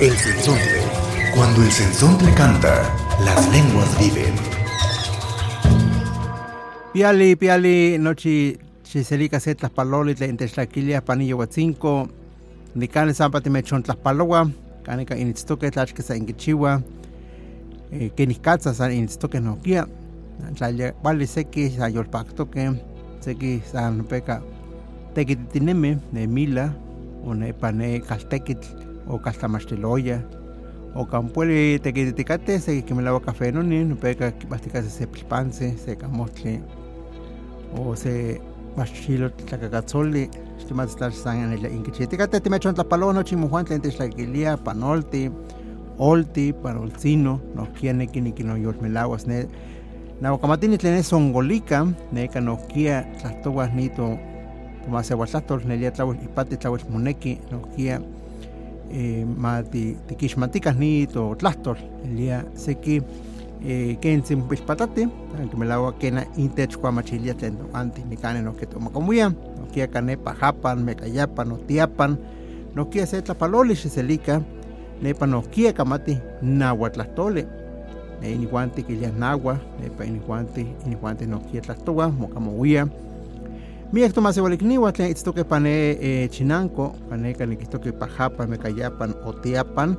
[0.00, 0.82] El sensontle.
[1.36, 2.82] Cuando el sensontle canta,
[3.24, 4.34] las lenguas viven.
[6.92, 12.08] Piali, piali, nochi chiselica se tlaspaloli tlen techtlaquilia panillo huatzinco,
[12.74, 14.50] nicane sampa timechon tlaspalowa,
[14.82, 16.82] canica initztoque tlachque sa inquichiwa,
[18.16, 19.86] que niscatza san initztoque noquia,
[21.04, 22.72] wali seki sa yolpactoque,
[23.20, 24.42] seki san peca
[25.14, 26.72] tequititineme, ne mila,
[27.24, 30.22] o ne pane caltequitl, o caltamaxtiloya,
[30.94, 35.76] o campueli tequititicate, se que me lavo café no ni, no peca basticase se pilpanse,
[35.76, 36.60] se camotli,
[37.76, 38.40] o se
[38.76, 43.82] machilo tlacacazoli, estimas tlax san en el inquichiticate, te me echon tlapalo no chimujuan tlen
[43.82, 45.30] techlaquilia, panolti,
[45.98, 49.46] olti, panolcino, no quiene que ni que no yolmelaguas, ne,
[50.20, 54.16] Nahuacamatini tlen es ongolica, neca noquia tlastoguas nito,
[54.84, 58.00] tomase huatlastol, nelia tlawel ipati tlawel moneki, noquia,
[58.94, 63.00] eh, ma ti tiquixmaticas nito tlastol, elia seki,
[63.66, 65.08] eh, kentzin pilpatati,
[65.50, 70.34] que me lawa kena intech kuamachilia tlen anti nicane no que toma comuya, noquia canepa
[70.40, 72.18] japan, mecayapan, otiapan,
[72.74, 74.40] noquia se tlapaloli xiselica,
[75.02, 77.46] nepa noquia kamati nahuatlastole,
[78.22, 82.86] e inihuanti quilia nagua, nepa inihuanti, inihuanti no quietlastoa, mocamouia.
[83.94, 89.94] Miek tomas igualikniwa tlen itztoque pane eh, chinanco, paneca niquistoque pajapa, mecayapan, otiapan,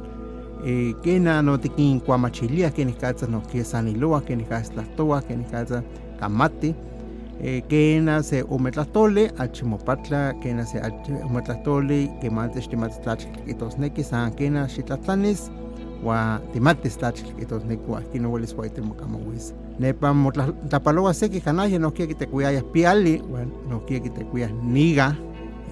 [0.66, 5.82] eh, kena no tikin kuamachilia, que nicatza no quiesaniloa, que nicatza tlastoa, que nicatza
[6.20, 6.76] kamati,
[7.42, 10.82] eh, kena se umetlastole, achimopatla, kena se
[11.30, 15.50] umetlastole, que mantes timatztlach, itosneki san kena xitlatlanis,
[16.04, 18.68] wa timatis tlachil itos nekua kino welis wa
[19.80, 25.16] nepa motlapaloa seki kanaya no kia kite kuyaya piali wa no kia kite kuyas niga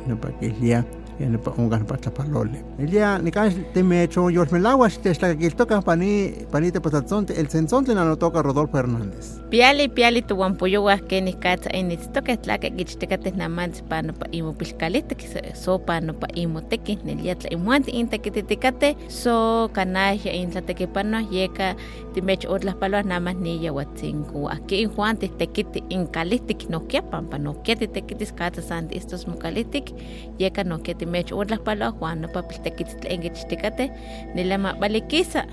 [0.08, 0.84] nepa kilia ya
[1.20, 6.80] nepa unga nepa tlapalole elia nikan te me echo yolmelagua te xtlakakiltoka pani pani te
[6.80, 9.40] potatzonte el sensonte na no toca Rodolfo Hernández.
[9.50, 14.54] Piali, piali tu wampuyowa que ni katsa initztoque tlaque gichtekate namantz pa no pa imo
[14.54, 15.22] pilcalitek
[15.54, 21.76] so pa no pa imo teki neliatla imuanti intekititikate so kanaya intlatekipano yeka
[22.14, 28.62] timech otlas paloas namas niya watzinku aquí injuanti tekiti inkalitik nokia pampa nokia titekitis katsa
[28.62, 29.94] santi estos mokalitik
[30.40, 33.92] yeka nokia timech otlas paloas juan no pa piltekititla ingichtekate
[34.36, 35.44] nilama balikisa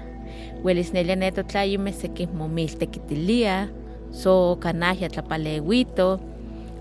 [0.65, 3.69] Welis nelia neto tlayime seki momiltekitilia
[4.10, 6.21] so kanahia tlapaleuito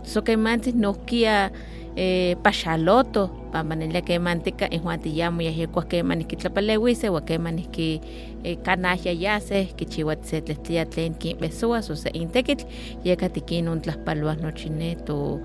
[0.03, 1.51] so kemantzin nohkia
[1.95, 8.01] eh, paxaloto pamanelia kemantika ihuan tiyamo yahikuas keman nikitlapaleuise ua keman nihki
[8.43, 12.65] eh, kanahia yase kichiua se tlehtlia tlen kinbesoa so se intekitl
[13.03, 15.39] yeka tikinon tlahpaloa nochi ne to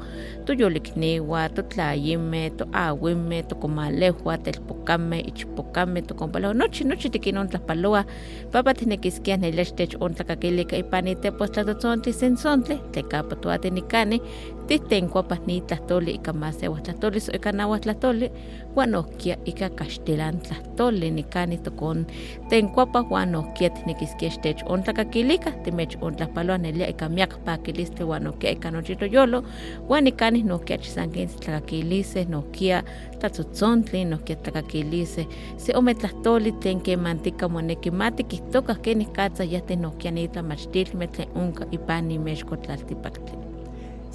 [0.44, 8.04] toyolikniua totlayime toawime tokomalehua telpokame ichpokame tokompaloa nochi nochi tikinon tlahpaloa
[8.52, 14.22] papa tinekiskia nelia xtech ontlakakilika ipan itepos tlatotzontli sensontle tlekapa toatinikani
[14.66, 18.30] tihtenkuapas ni tlahtoli ika masewa tlahtoli so ika nahuas tlahtoli
[18.76, 22.06] ua nohkia ika kaxtilan tlahtoli nikani tokon
[22.48, 28.70] tenkuapas ua nohkia tinekiskia xtech ontlakakilika timech ontlahpaloa nelia ika miak pakilistli ua nohkia ika
[28.70, 29.44] nochi toyolo
[29.88, 32.82] ua nikani nohkia chisankinsi tlakakilise nohkia
[33.18, 35.26] tlatotzontli nohkia tlakakilise
[35.56, 41.64] se ome tlahtoli tlen kemantika moneki mati kihtokah kenih katsa yahti nohkia nitlamachtilmeh tlen onka
[41.70, 43.43] ipan nimexkotlaltipaktli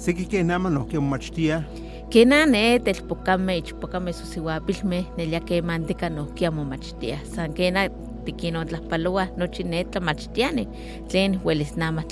[0.00, 1.64] seki ke nama nohkia momachtia
[2.10, 7.88] Kena ne telpokame ichpokame sosihuapilme nelia kemantika nohkia momachtia san kena
[8.24, 10.68] tikinon tlaspaloa nochi ne tlamachtiani
[11.08, 12.02] tlen welis nama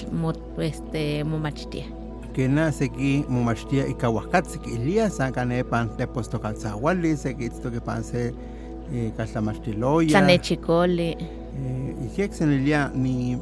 [0.58, 1.84] este, momachtia
[2.32, 5.32] kena seki momachtia huajkatzi kilia san
[7.16, 7.50] seki
[8.02, 8.34] se
[8.94, 13.38] eh, kaltlamachtiloya tlanechikoli eh, senilia ni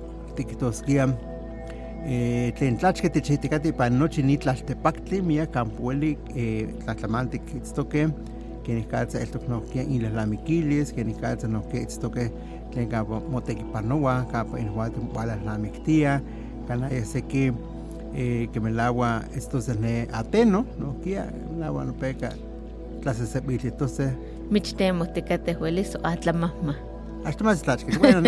[2.06, 8.08] tlen tlachke tichihtikati ipan nochi ni tlaltepaktli miak kampueli eh, tlatlamantik itztoke
[8.62, 12.30] kenikatza eltok nohkia inlalamikilis kenikatza nohkia itztoke
[12.70, 16.20] tlen kampa motekipanoa kampa inhuati walalnamiktia
[16.68, 17.52] kanaya seki
[18.14, 21.26] eh, que me lagua estos ne ateno no kia
[21.58, 22.30] lagua no peca
[23.02, 23.40] clase se
[27.34, 27.99] tlachque.
[27.99, 28.20] Bueno,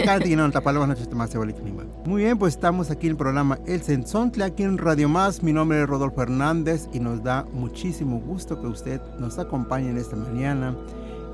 [2.04, 5.42] Muy bien, pues estamos aquí en el programa El Sensontle, aquí en Radio Más.
[5.42, 9.98] Mi nombre es Rodolfo Hernández y nos da muchísimo gusto que usted nos acompañe en
[9.98, 10.76] esta mañana.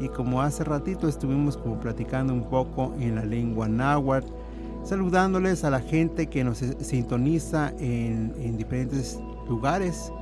[0.00, 4.28] Y como hace ratito estuvimos como platicando un poco en la lengua náhuatl,
[4.84, 9.18] saludándoles a la gente que nos sintoniza en, en diferentes
[9.48, 10.12] lugares,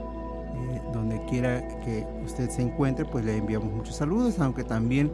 [0.55, 5.11] eh, donde quiera que usted se encuentre, pues le enviamos muchos saludos, aunque también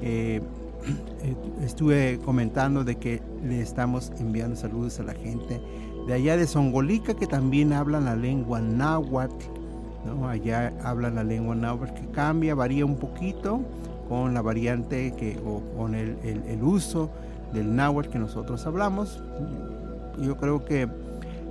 [0.00, 0.42] eh,
[1.62, 5.60] estuve comentando de que le estamos enviando saludos a la gente
[6.06, 9.44] de allá de Songolica que también hablan la lengua náhuatl,
[10.04, 10.28] ¿no?
[10.28, 13.60] allá hablan la lengua náhuatl que cambia, varía un poquito
[14.08, 17.10] con la variante que, o con el, el uso
[17.52, 19.22] del náhuatl que nosotros hablamos.
[20.20, 20.88] Yo creo que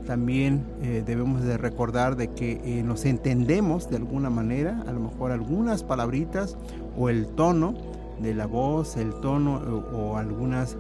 [0.06, 5.00] también eh, debemos de recordar de que eh, nos entendemos de alguna manera, a lo
[5.00, 6.58] mejor algunas palabritas
[6.98, 7.74] o el tono
[8.22, 9.62] de la voz, el tono
[9.94, 10.78] o, algunas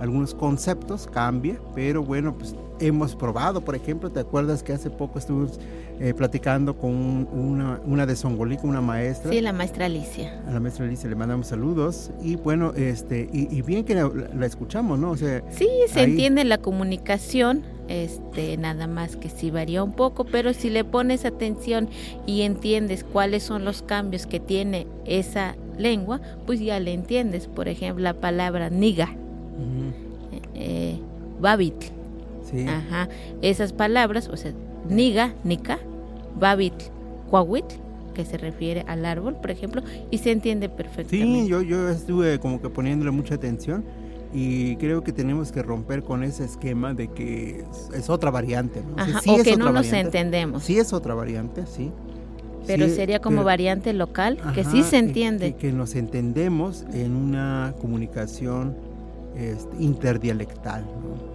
[0.00, 5.18] algunos conceptos cambia, pero bueno, pues hemos probado, por ejemplo, ¿te acuerdas que hace poco
[5.18, 5.58] estuvimos
[5.98, 6.92] eh, platicando con
[7.32, 9.30] una, una de Songolica, una maestra?
[9.30, 10.42] Sí, la maestra Alicia.
[10.46, 14.98] A la maestra Alicia le mandamos saludos y bueno, este y, bien que la, escuchamos,
[14.98, 15.12] ¿no?
[15.12, 20.24] O sea, sí, se entiende la comunicación, este nada más que sí varía un poco,
[20.24, 21.88] pero si le pones atención
[22.26, 27.46] y entiendes cuáles son los cambios que tiene esa lengua, pues ya le entiendes.
[27.46, 29.14] Por ejemplo, la palabra niga,
[30.54, 30.98] eh,
[31.40, 31.96] babit,
[32.68, 33.08] Ajá.
[33.42, 34.52] Esas palabras, o sea,
[34.88, 35.78] niga, nica,
[36.38, 36.74] babit,
[37.28, 37.64] cuahuit,
[38.14, 41.42] que se refiere al árbol, por ejemplo, y se entiende perfectamente.
[41.42, 43.84] Sí, yo, yo estuve como que poniéndole mucha atención
[44.32, 47.64] y creo que tenemos que romper con ese esquema de que
[47.94, 48.82] es, otra variante.
[48.82, 49.32] ¿no?
[49.32, 50.64] o, que no nos entendemos.
[50.64, 51.92] Sí es otra variante, sí.
[52.66, 55.52] Pero sería como variante local, que sí se entiende.
[55.52, 58.74] Que, que, nos entendemos en una comunicación
[59.36, 60.84] este, interdialectal.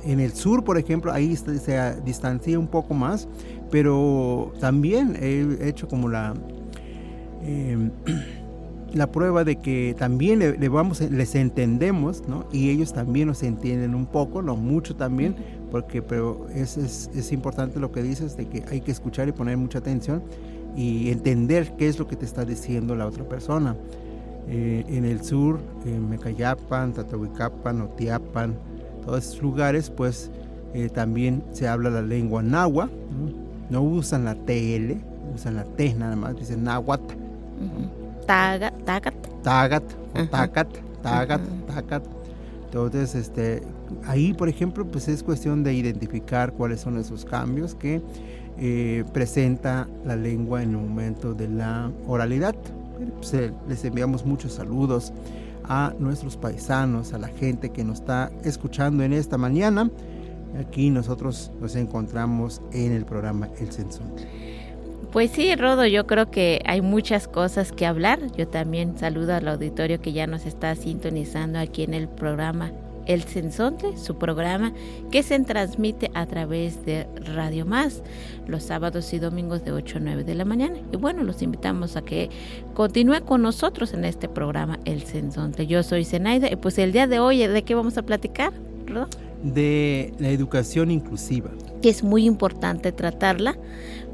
[0.03, 3.27] En el sur, por ejemplo, ahí se distancia un poco más,
[3.69, 6.33] pero también he hecho como la...
[7.43, 7.91] Em,
[8.93, 12.45] la prueba de que también le, vamos, les entendemos, ¿no?
[12.51, 15.35] Y ellos también nos entienden un poco, no mucho también,
[15.69, 19.31] porque pero es, es, es, importante lo que dices de que hay que escuchar y
[19.31, 20.23] poner mucha atención
[20.75, 23.75] y entender qué es lo que te está diciendo la otra persona.
[24.47, 28.55] Eh, en el sur, en Mecayapan, Tatahuicapan, Otiapan,
[29.05, 30.31] todos esos lugares, pues
[30.73, 32.91] eh, también se habla la lengua náhuatl,
[33.69, 33.81] ¿no?
[33.81, 34.97] usan la TL,
[35.35, 37.13] usan la T nada más, dicen náhuatl.
[38.25, 39.15] Tagat, tagat.
[39.43, 39.83] Tagat,
[40.31, 40.67] tacat,
[41.01, 42.03] tagat, tacat.
[42.65, 43.61] Entonces, este,
[44.05, 48.01] ahí, por ejemplo, pues es cuestión de identificar cuáles son esos cambios que
[48.63, 52.55] eh, presenta la lengua en el momento de la oralidad.
[53.67, 55.11] Les enviamos muchos saludos
[55.63, 59.89] a nuestros paisanos, a la gente que nos está escuchando en esta mañana.
[60.59, 64.05] Aquí nosotros nos encontramos en el programa El Censor.
[65.11, 68.19] Pues sí, Rodo, yo creo que hay muchas cosas que hablar.
[68.37, 72.71] Yo también saludo al auditorio que ya nos está sintonizando aquí en el programa
[73.05, 74.73] El Sensonte, su programa
[75.11, 78.01] que se transmite a través de Radio Más
[78.47, 80.75] los sábados y domingos de 8 a 9 de la mañana.
[80.91, 82.29] Y bueno, los invitamos a que
[82.73, 85.67] continúe con nosotros en este programa El Sensonte.
[85.67, 88.53] Yo soy Zenaida y pues el día de hoy, ¿de qué vamos a platicar,
[88.85, 89.07] Rodo?
[89.43, 91.49] De la educación inclusiva.
[91.81, 93.57] Que es muy importante tratarla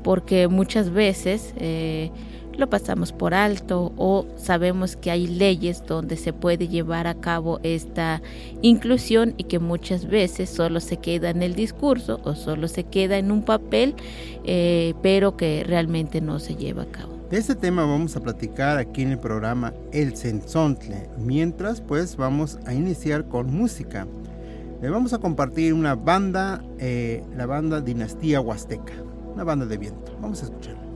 [0.04, 2.12] porque muchas veces eh,
[2.58, 7.60] lo pasamos por alto o sabemos que hay leyes donde se puede llevar a cabo
[7.64, 8.22] esta
[8.62, 13.18] inclusión y que muchas veces solo se queda en el discurso o solo se queda
[13.18, 13.96] en un papel,
[14.44, 17.18] eh, pero que realmente no se lleva a cabo.
[17.30, 21.10] De este tema vamos a platicar aquí en el programa El Sensontle.
[21.18, 24.08] Mientras, pues vamos a iniciar con música.
[24.82, 28.94] Le vamos a compartir una banda, eh, la banda Dinastía Huasteca
[29.38, 30.18] una banda de viento.
[30.20, 30.87] Vamos a escucharla.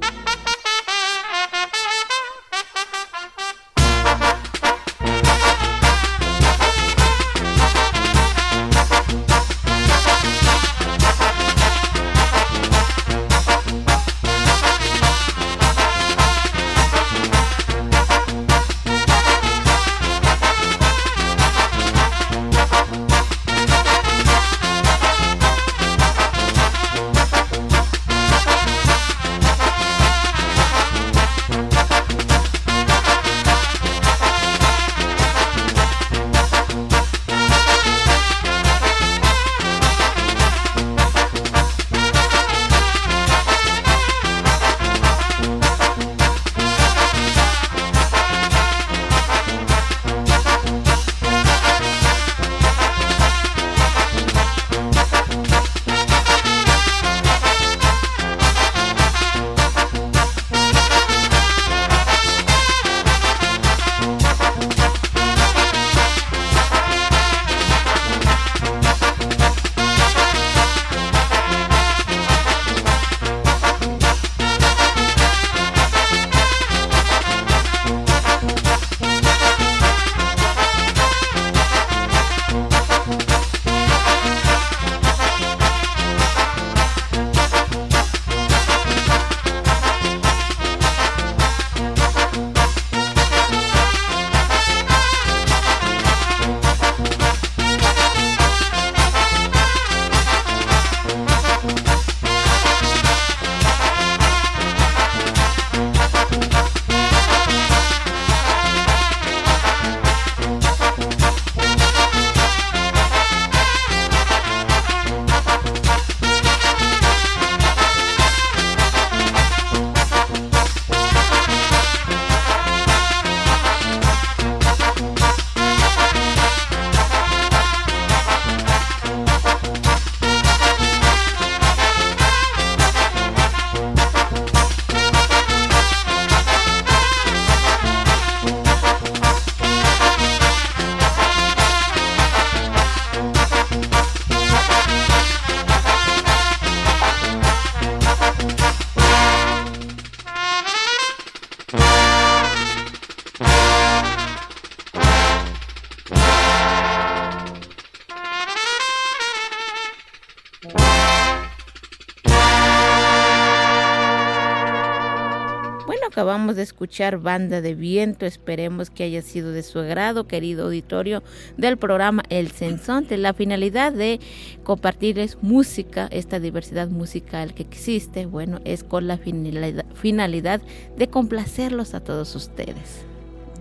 [166.81, 168.25] Escuchar Banda de Viento.
[168.25, 171.21] Esperemos que haya sido de su agrado, querido auditorio
[171.55, 173.17] del programa El Sensonte.
[173.17, 174.19] La finalidad de
[174.63, 180.59] compartirles música, esta diversidad musical que existe, bueno, es con la finalidad
[180.97, 183.05] de complacerlos a todos ustedes.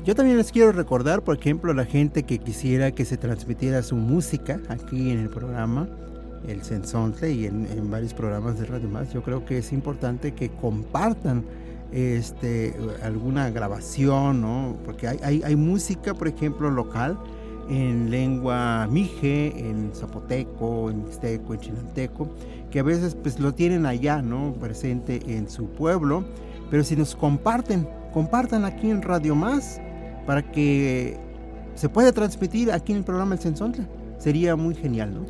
[0.06, 3.96] Yo también les quiero recordar, por ejemplo, la gente que quisiera que se transmitiera su
[3.96, 5.90] música aquí en el programa
[6.48, 10.48] el Sensonte y en, varios programas de Radio Más, yo creo que es importante que
[10.48, 11.44] compartan
[11.92, 14.76] este, alguna grabación, ¿no?
[14.84, 17.18] Porque hay, hay, música, por ejemplo, local
[17.68, 22.28] en lengua mije, en zapoteco, en mixteco, en chinanteco,
[22.70, 24.54] que a veces pues lo tienen allá, ¿no?
[24.54, 26.24] Presente en su pueblo,
[26.70, 29.80] pero si nos comparten, compartan aquí en Radio Más
[30.26, 31.16] para que
[31.74, 35.20] se pueda transmitir aquí en el programa El Sensonte sería muy genial, ¿no?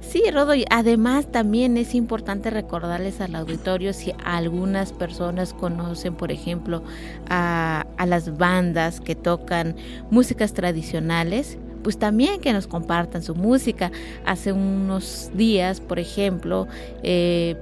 [0.00, 6.82] Sí, Rodo, además también es importante recordarles al auditorio si algunas personas conocen, por ejemplo,
[7.28, 9.76] a, las bandas que tocan
[10.10, 13.92] músicas tradicionales, pues también que nos compartan su música.
[14.24, 16.66] Hace unos días, por ejemplo,
[17.02, 17.54] eh,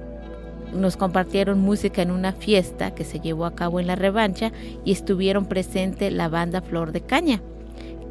[0.73, 4.53] nos compartieron música en una fiesta que se llevó a cabo en la revancha
[4.85, 7.41] y estuvieron presente la banda Flor de Caña,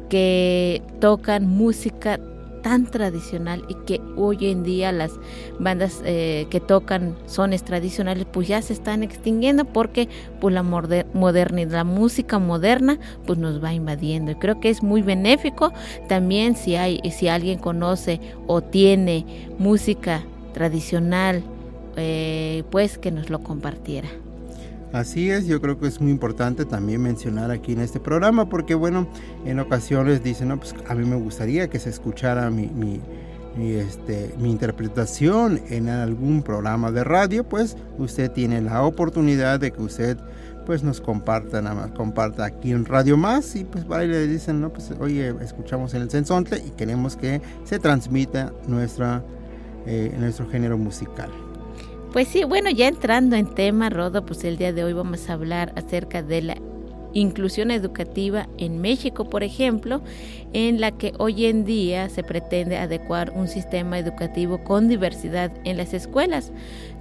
[0.09, 2.19] que tocan música
[2.61, 5.13] tan tradicional y que hoy en día las
[5.59, 10.09] bandas eh, que tocan sones tradicionales pues ya se están extinguiendo porque
[10.39, 15.01] pues la modernidad, la música moderna pues nos va invadiendo y creo que es muy
[15.01, 15.73] benéfico
[16.07, 19.25] también si hay si alguien conoce o tiene
[19.57, 20.23] música
[20.53, 21.43] tradicional
[21.95, 24.07] eh, pues que nos lo compartiera.
[24.97, 28.73] Así es, yo creo que es muy importante también mencionar aquí en este programa porque
[28.73, 29.07] bueno,
[29.45, 32.99] en ocasiones dicen, no, pues a mí me gustaría que se escuchara mi, mi,
[33.73, 39.83] este, mi interpretación en algún programa de radio, pues usted tiene la oportunidad de que
[39.83, 40.17] usted
[40.65, 44.25] pues nos comparta, nada más, comparta aquí en Radio Más y pues va y le
[44.25, 49.23] dicen, no, pues oye, escuchamos en el Sensonte y queremos que se transmita nuestra,
[49.85, 51.29] eh, nuestro género musical.
[52.17, 55.33] Pues sí, bueno, ya entrando en tema, Rodo, pues el día de hoy vamos a
[55.33, 56.57] hablar acerca de la
[57.13, 60.01] inclusión educativa en México, por ejemplo,
[60.51, 65.77] en la que hoy en día se pretende adecuar un sistema educativo con diversidad en
[65.77, 66.51] las escuelas,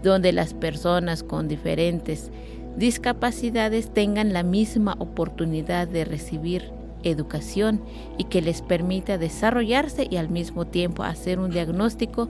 [0.02, 2.30] donde las personas con diferentes
[2.76, 6.72] discapacidades tengan la misma oportunidad de recibir
[7.04, 7.80] educación
[8.18, 12.28] y que les permita desarrollarse y al mismo tiempo hacer un diagnóstico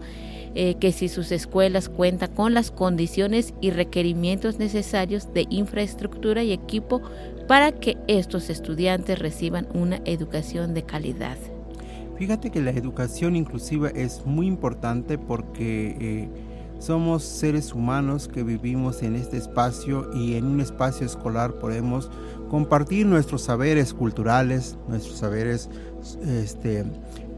[0.58, 6.52] eh, que si sus escuelas cuentan con las condiciones y requerimientos necesarios de infraestructura y
[6.52, 7.02] equipo
[7.46, 11.36] para que estos estudiantes reciban una educación de calidad.
[12.16, 16.28] Fíjate que la educación inclusiva es muy importante porque eh,
[16.78, 22.10] somos seres humanos que vivimos en este espacio y en un espacio escolar podemos
[22.48, 25.68] compartir nuestros saberes culturales, nuestros saberes
[26.26, 26.84] este,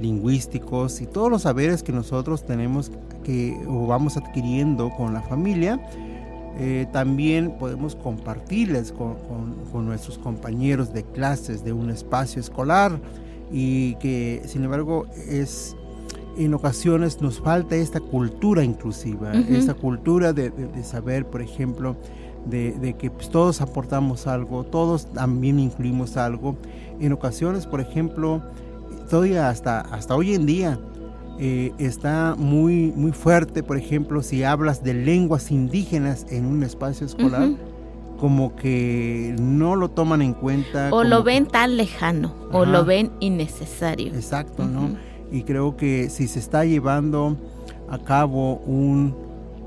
[0.01, 2.91] lingüísticos y todos los saberes que nosotros tenemos
[3.29, 5.79] que o vamos adquiriendo con la familia,
[6.59, 9.17] eh, también podemos compartirles con,
[9.85, 12.99] nuestros compañeros de clases de un espacio escolar
[13.53, 15.77] y que sin embargo es
[16.39, 20.51] en ocasiones nos falta esta cultura inclusiva, esta cultura de,
[20.83, 21.97] saber, por ejemplo,
[22.47, 26.57] de, que pues, todos aportamos algo, todos también incluimos algo.
[26.99, 28.41] En ocasiones, por ejemplo,
[29.11, 30.79] todavía hasta, hasta hoy en día
[31.39, 37.07] eh, está muy, muy fuerte, por ejemplo, si hablas de lenguas indígenas en un espacio
[37.07, 37.51] escolar.
[38.19, 40.89] como que no lo toman en cuenta.
[40.91, 44.13] O lo ven tan lejano, o lo ven innecesario.
[44.13, 44.91] Exacto, ¿no?
[45.31, 47.37] Y creo que si se está llevando
[47.89, 49.15] a cabo un,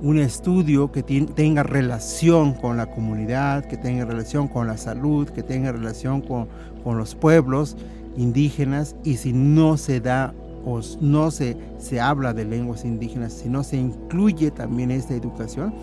[0.01, 5.43] un estudio que tenga relación con la comunidad, que tenga relación con la salud, que
[5.43, 6.49] tenga relación con,
[6.83, 7.77] con los pueblos,
[8.17, 10.33] indígenas y si no se da
[10.65, 15.73] o no se, se habla de lenguas indígenas, si no se incluye también esta educación,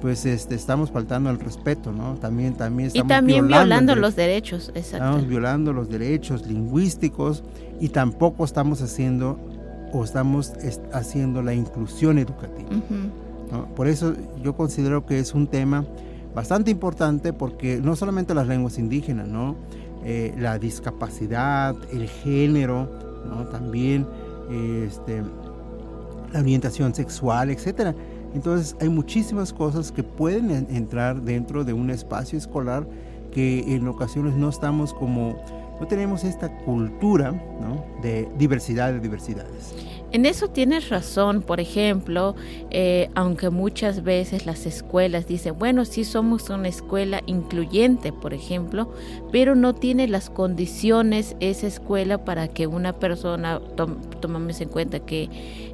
[0.00, 2.14] pues este, estamos faltando el respeto, ¿no?
[2.14, 5.04] También, también estamos y también violando, los derechos, exacto.
[5.06, 7.42] Estamos violando los derechos lingüísticos
[7.80, 9.38] y tampoco estamos haciendo
[9.92, 10.52] o estamos
[10.92, 12.68] haciendo la inclusión educativa.
[13.74, 15.84] Por eso yo considero que es un tema
[16.34, 19.56] bastante importante porque no solamente las lenguas indígenas, ¿no?
[20.04, 22.88] Eh, la discapacidad, el género,
[23.50, 24.06] también
[24.50, 25.22] este,
[26.32, 27.94] la orientación sexual, etc.
[28.34, 32.86] Entonces hay muchísimas cosas que pueden entrar dentro de un espacio escolar
[33.32, 35.36] que en ocasiones no estamos como
[35.80, 37.34] no tenemos esta cultura
[38.02, 39.74] de diversidad de diversidades.
[40.12, 42.36] En eso tienes razón, por ejemplo,
[42.70, 48.92] eh, aunque muchas veces las escuelas dicen, bueno, sí somos una escuela incluyente, por ejemplo,
[49.32, 53.60] pero no tiene las condiciones esa escuela para que una persona,
[54.20, 55.28] tomamos en cuenta que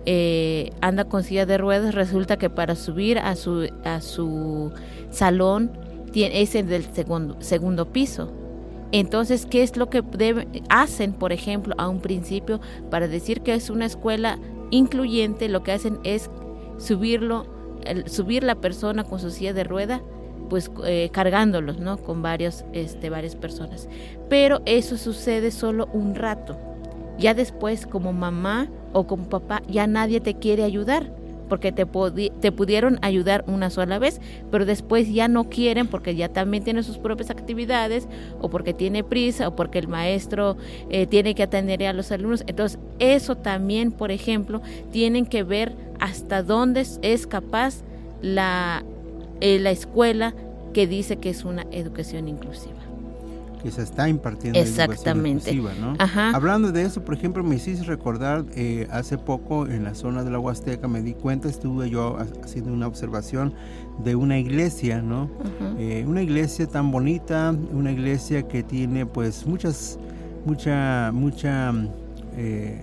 [0.06, 4.72] eh, anda con silla de ruedas, resulta que para subir a su, a su
[5.10, 5.70] salón
[6.10, 8.41] tiene, es el del segundo, segundo piso
[8.92, 10.04] entonces, ¿qué es lo que
[10.68, 14.38] hacen, por ejemplo, a un principio para decir que es una escuela
[14.70, 15.48] incluyente?
[15.48, 16.30] Lo que hacen es
[16.76, 17.46] subirlo,
[18.06, 20.02] subir la persona con su silla de rueda,
[20.50, 21.96] pues eh, cargándolos, ¿no?
[21.96, 23.88] Con varios, este, varias personas.
[24.28, 26.58] Pero eso sucede solo un rato.
[27.18, 31.21] Ya después, como mamá o como papá, ya nadie te quiere ayudar
[31.52, 36.30] porque te, te pudieron ayudar una sola vez, pero después ya no quieren porque ya
[36.30, 38.08] también tiene sus propias actividades
[38.40, 40.56] o porque tiene prisa o porque el maestro
[40.88, 42.42] eh, tiene que atender a los alumnos.
[42.46, 44.62] Entonces, eso también, por ejemplo,
[44.92, 47.82] tienen que ver hasta dónde es capaz
[48.22, 48.82] la,
[49.42, 50.32] eh, la escuela
[50.72, 52.81] que dice que es una educación inclusiva
[53.62, 55.54] que se está impartiendo Exactamente.
[55.54, 55.94] ¿no?
[56.34, 60.30] Hablando de eso, por ejemplo, me hiciste recordar, eh, hace poco en la zona de
[60.30, 63.54] la Huasteca me di cuenta, estuve yo haciendo una observación
[64.02, 65.30] de una iglesia, ¿no?
[65.78, 69.98] Eh, una iglesia tan bonita, una iglesia que tiene pues muchas,
[70.44, 71.72] mucha, mucha,
[72.36, 72.82] eh,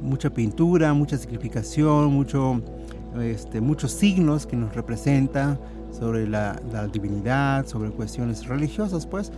[0.00, 2.62] mucha pintura, mucha significación, mucho,
[3.20, 5.58] este, muchos signos que nos representa
[5.90, 9.32] sobre la, la divinidad, sobre cuestiones religiosas, pues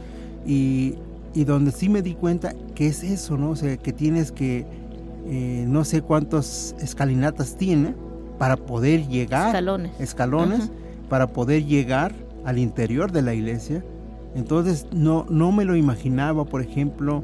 [0.47, 0.95] y,
[1.35, 3.51] donde sí me di cuenta que es eso, ¿no?
[3.51, 4.67] O sea, que tienes que,
[5.27, 7.95] eh, no sé cuántas escalinatas tiene
[8.39, 9.49] para poder llegar.
[9.49, 10.01] Escalones.
[10.01, 10.71] Escalones,
[11.09, 12.13] para poder llegar
[12.45, 13.85] al interior de la iglesia.
[14.35, 17.23] Entonces, no, no me lo imaginaba, por ejemplo,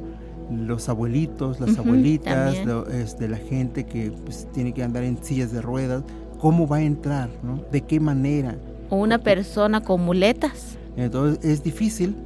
[0.51, 5.53] los abuelitos, las abuelitas, de este, la gente que pues, tiene que andar en sillas
[5.53, 6.03] de ruedas,
[6.39, 7.63] cómo va a entrar, ¿no?
[7.71, 8.57] ¿De qué manera?
[8.91, 10.78] O una persona con muletas.
[10.99, 12.17] Entonces es difícil,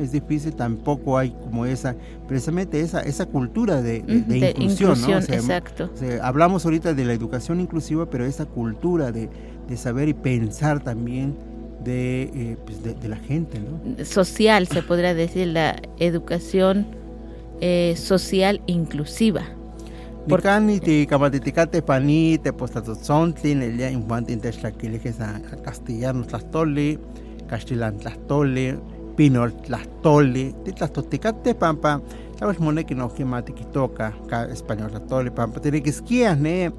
[0.00, 1.94] es difícil, tampoco hay como esa,
[2.26, 3.98] precisamente esa, esa cultura de,
[4.58, 5.34] inclusión, ¿no?
[5.34, 5.90] exacto.
[6.22, 9.28] hablamos ahorita de la educación inclusiva, pero esa cultura de,
[9.76, 11.34] saber y pensar también
[11.84, 14.02] de, eh, pues de, la gente, ¿no?
[14.02, 16.86] Social, se podría decir, la educación
[17.60, 19.42] eh, social inclusiva.
[20.26, 21.06] Pani te
[23.92, 26.98] infantin techlaquili que a castellano tlastoli
[27.52, 28.72] castellan tlastoli,
[29.16, 31.98] pinol tlastoli, titlastoticate pampa,
[32.38, 36.72] sabes moneki no mati kitoka ka español tlastoli pampa, tiene que esquiar ne,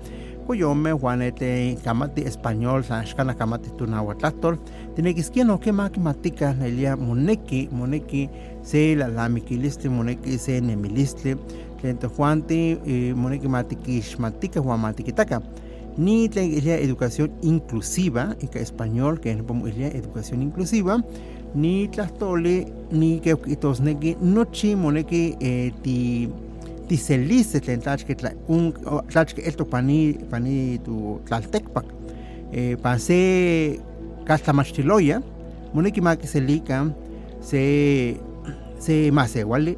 [0.76, 4.58] me juanete kamati español san xkana kamati tunahuatlastol,
[4.96, 8.30] tiene que esquiar no que matica nelia moneki, moneki
[8.64, 11.38] se la lamiquiliste, moneki se nemiliste,
[11.84, 15.42] lento juante, eh, moneki matikixmatika juan matikitaka
[15.98, 19.38] ni la educación inclusiva, en español, que es
[19.78, 21.04] la educación inclusiva,
[21.54, 26.30] ni tlastole, ni que itosneki, nochi moneki eh, ti
[26.88, 28.16] ti celice tlen tlachke
[28.48, 28.74] un
[29.10, 31.86] tlachke esto pani pani tu tlaltekpak
[32.52, 33.80] eh, pase
[34.28, 35.22] kastamachtiloya
[35.74, 36.84] moneki maki selika
[37.42, 38.20] se
[38.80, 39.78] se masewali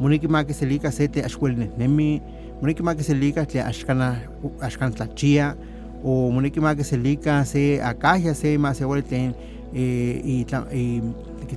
[0.00, 2.22] moneki maki selika se te axuelnemi
[2.64, 4.22] moneki ma que se liga tle ashkana
[4.62, 5.54] ashkan tlachia
[6.02, 9.34] o moneki ma que se liga se akaja se vuelten
[9.74, 11.02] eh, y y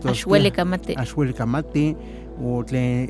[0.04, 1.96] ashwele kamate ashwele kamate
[2.44, 3.08] o tle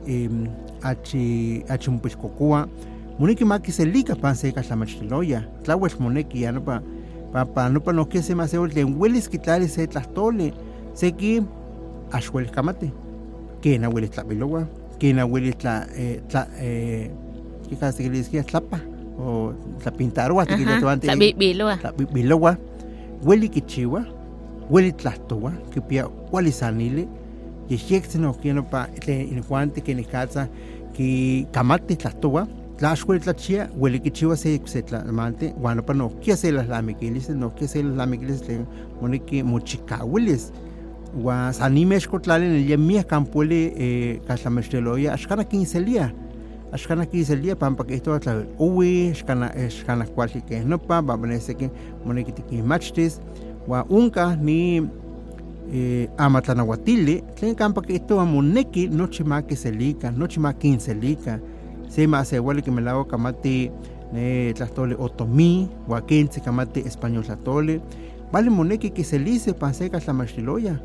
[0.84, 2.70] achi achi piscocoa
[3.18, 6.84] moneki ma que se liga pan se kaslamachtiloya tlawel moneki ya no pa
[7.34, 10.54] pa pa no pa no que se ma se vuelten hueles quitar se tlastole
[10.94, 11.42] se que
[12.12, 12.92] ashwele kamate
[13.62, 14.68] que na huele tlapilowa
[15.00, 17.10] que na huele tla eh, tla eh,
[17.70, 18.82] le decía tlapa
[19.20, 19.54] o
[19.84, 21.80] la pintarua que le tomante la biloa.
[21.82, 22.58] la biloa.
[23.24, 24.06] Hueli kichiwa
[24.70, 27.08] hueli tlastowa que pia hueli sanile
[27.70, 30.50] y yexte no quiero pa le injuante que ne casa
[30.94, 32.48] que kamate tlastowa
[32.80, 37.30] la escuela tlachia hueli kichiwa se se tlamante bueno pa no que hacer las lamiquiles
[37.30, 38.66] no que hacer las lamiquiles le
[39.02, 40.52] mone que mochicahuiles.
[41.24, 42.54] Wa sanime escotlale en
[46.74, 49.14] el yemia campuele casamesteloya ashkana 15 días axkan aquí selia pampa que esto atla uwi
[49.14, 51.70] xkana xkana kualti que no pa va benese que
[52.06, 53.22] moneki tiki machtis
[53.68, 54.82] wa unka ni
[55.74, 61.40] eh, amatlanahuatili tlen campa que esto moneki nochi ma que selika nochi ma quin selika
[61.90, 63.72] se ma se huele que me lago kamati
[64.14, 67.82] ne tlastole otomi wa quince kamati español tlatole
[68.32, 70.80] vale moneki que selice panseca tlamachiloya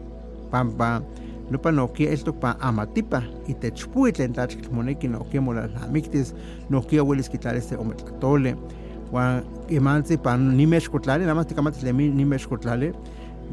[0.50, 1.02] pampa
[1.52, 6.34] nopa nokia esto pa amatipa y te chpui tlen tachk moneki nokia mola lamiktis
[6.70, 8.56] nokia quitar este ometlatole
[9.12, 12.92] wan imanzi pa nimesh kotlale nada más te kamatis lemi nimesh kotlale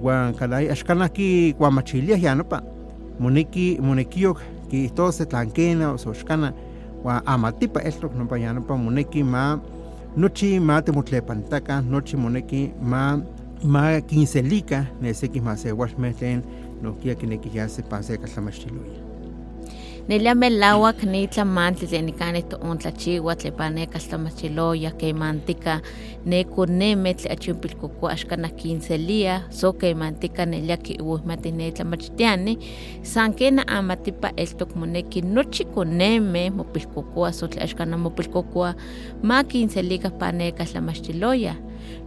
[0.01, 2.63] wan kalai ashkanaki guamachilia ya nopa
[3.19, 4.37] moneki monekio
[4.69, 6.53] ki todo se tlankena o soshkana
[7.03, 9.59] wan amatipa esto nopa ya nopa moneki ma
[10.15, 13.19] nochi ma temotlepantaka nochi moneki ma
[13.63, 16.41] ma quincelika neseki ma se washmetlen
[16.81, 19.09] nokia kineki ya se pase katlamachiluya
[20.09, 25.81] Nelia melawak ni tlamantli tlen nikani to'on tlachiwa tlepane kaltamachiloya kemantika
[26.25, 32.57] ne koneme tle achimpilkokua axkana quincelia so kemantika nelia kiuhmati ne tlamachtiani
[33.03, 38.75] san kena amatipa eltok moneki nochi koneme mopilkokua so tle axkana mopilkokua
[39.23, 41.55] ma quincelika pane kaltamachiloya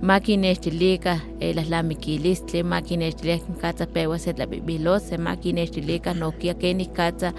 [0.02, 1.20] ma kinextilika
[1.54, 7.32] lahlamikilistli ma kinextilika katsa pewa se tlapibilose ma kinextilika nokia kenih katsa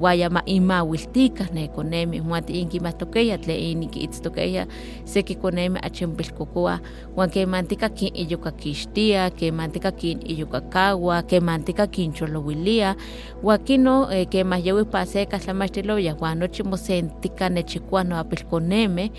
[0.00, 4.66] waya ma imawiltika ne konemi muati inkimahtokeya tle inikiitztokeya
[5.04, 6.80] seki konemi achimpilkokua
[7.16, 12.96] wan kemantika kin iyokakixtia kemantika kin iyokakawa kemantika kincholowilia
[13.42, 19.10] wan kino kemah yawi pa se katlamaxtiloya wan nochi mosentika nechikua noapilkoneme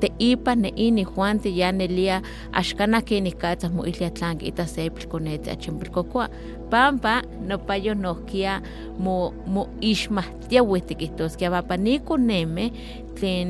[0.00, 2.16] teipa ne ini juanti ya nelia
[2.52, 6.28] axkana kenih katsa moilia tlan kiita se pilkonetzi achimpilkokua
[6.70, 8.62] pampa nopayo nohkia
[8.98, 12.72] mo mo ixmahtiaui tikihtoskia pampa nikoneme
[13.14, 13.48] tlen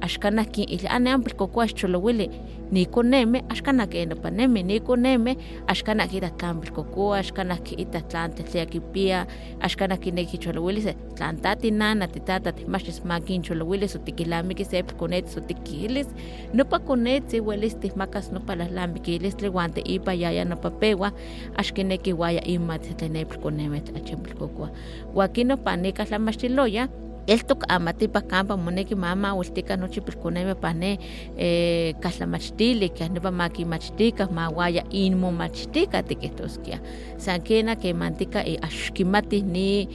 [0.00, 2.30] axkanah kin ili ane ampilkokua xcholowili
[2.70, 9.26] nikoneme axkanah ken nopanemi nikoneme axkanah kita tlan pilkokua axkanah kiita tlan tetlia kipia
[9.60, 15.42] axkanah kineki kicholowilis tlan ta tinana titata timachtis ma kincholowilis o tikilnamiki se pilkonetzi o
[15.42, 16.08] tikilis
[16.54, 21.12] nopa konetzi welis tihmakas nopa lahlamikilistli wan teipa yaya nopa pewa
[21.56, 24.70] axkineki waya imatl tlen nepilkoneme tlachimpilkokua
[25.14, 26.88] wan kinopa nika tlamachtiloya
[27.30, 30.98] eltok amatipa kampa moneki mama ultika nochi pilkoneme pane
[31.38, 36.80] eh, katlamachtili keh nepa makimachtika mawaya inmomachtika tikihtoskia
[37.16, 39.88] san kena kemantika axkimati ni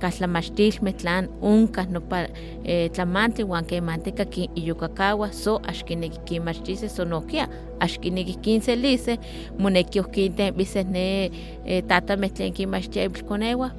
[0.00, 2.28] kaltlamachtilmeh tlan onkah nopa
[2.64, 7.48] eh, tlamantli wan kemantika kin iyokakawa so axkineki kinmachtiseh so nohkia
[7.80, 9.18] axkineki kinseliseh
[9.58, 11.30] moneki ohkintempiseh ne
[11.64, 13.10] eh, tatameh tlen kinmachtia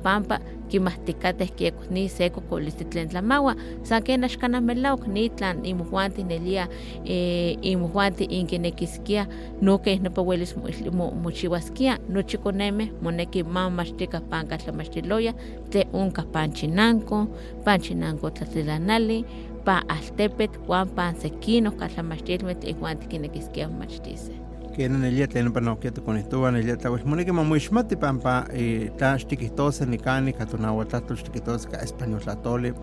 [0.04, 6.24] pampa kimahtikateh kieko ni se kokolistli tlen tlamawa san ken axkanah melawak ni tlan imojuanti
[6.24, 6.68] nelia
[7.06, 9.28] eh, imojuanti inkinekiskia
[9.62, 10.56] no keh nopa welis
[11.24, 15.34] mochiuaskia nochi konemeh moneki mamachtika pan katlamachtiloya
[15.70, 17.28] tle onkah pan chinanko
[17.64, 19.26] pan chinanko tlatlilanali
[19.66, 24.47] pan altepetl wan pan sekinoh katlamachtilmeh tleh tikinekiskia momachtiseh
[24.78, 28.34] kena nelia tlen panokia tokonihtowa nelia tlawel moneki mamoixmati pampa
[28.98, 32.74] tla xtikihtosa nikani katonauatlahtol xtikihtosa ka español tlatoli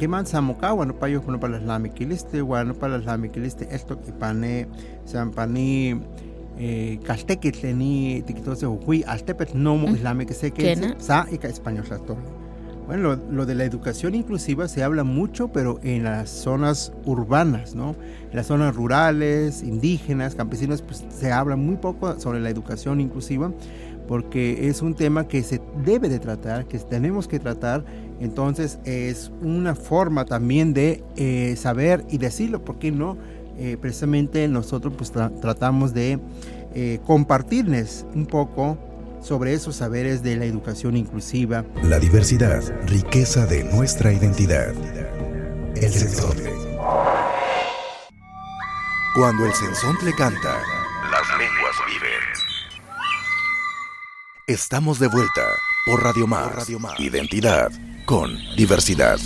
[0.00, 4.66] keman san mokawa nopayoh nopa lalnamikilistli wan nopa lalnamikilistli eltok ipane
[5.04, 5.68] san pani
[7.06, 10.94] kaltekitl tlen ni tikihtosa uhui altepetl no moihlamiki se Kena.
[10.98, 12.37] sa ika español tlatoli
[12.88, 17.94] Bueno, lo, de la educación inclusiva se habla mucho, pero en las zonas urbanas, ¿no?
[18.30, 23.52] En las zonas rurales, indígenas, campesinas, pues se habla muy poco sobre la educación inclusiva,
[24.08, 27.84] porque es un tema que se debe de tratar, que tenemos que tratar.
[28.20, 33.18] Entonces es una forma también de eh, saber y decirlo, ¿por qué no?
[33.58, 36.20] Eh, precisamente nosotros pues tra- tratamos de
[36.74, 38.78] eh, compartirles un poco
[39.20, 44.72] sobre esos saberes de la educación inclusiva, La diversidad, riqueza de nuestra identidad.
[45.76, 46.52] El sensontle.
[49.14, 50.60] Cuando el sensontle canta,
[51.10, 52.18] las lenguas viven.
[54.46, 55.46] Estamos de vuelta
[55.86, 56.68] por Radio Más.
[56.98, 57.70] Identidad
[58.04, 59.18] con diversidad.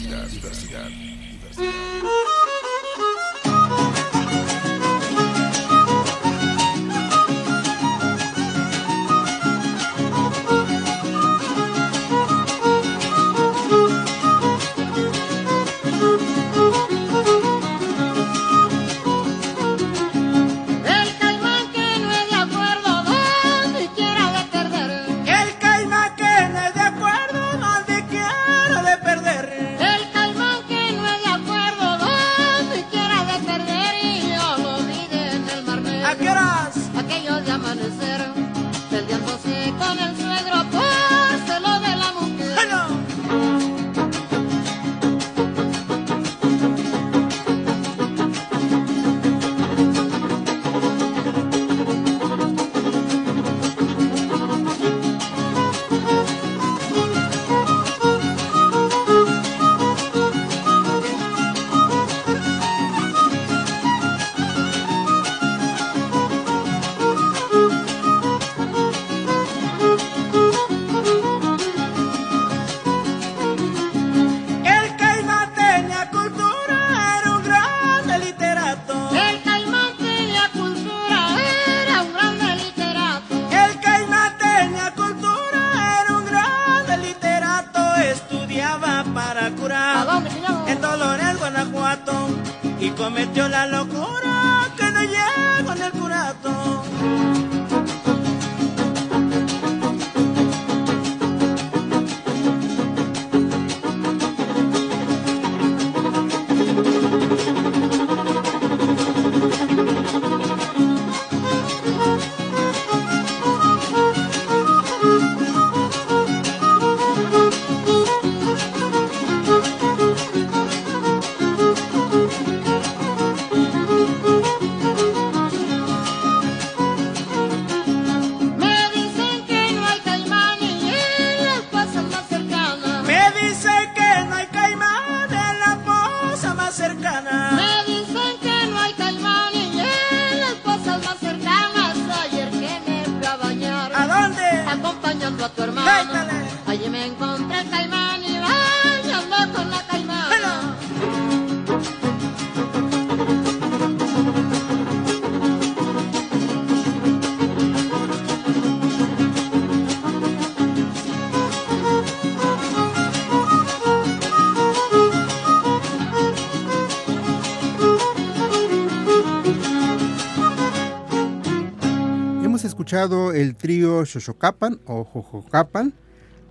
[172.92, 175.94] El trío Xochocapan o Jojocapan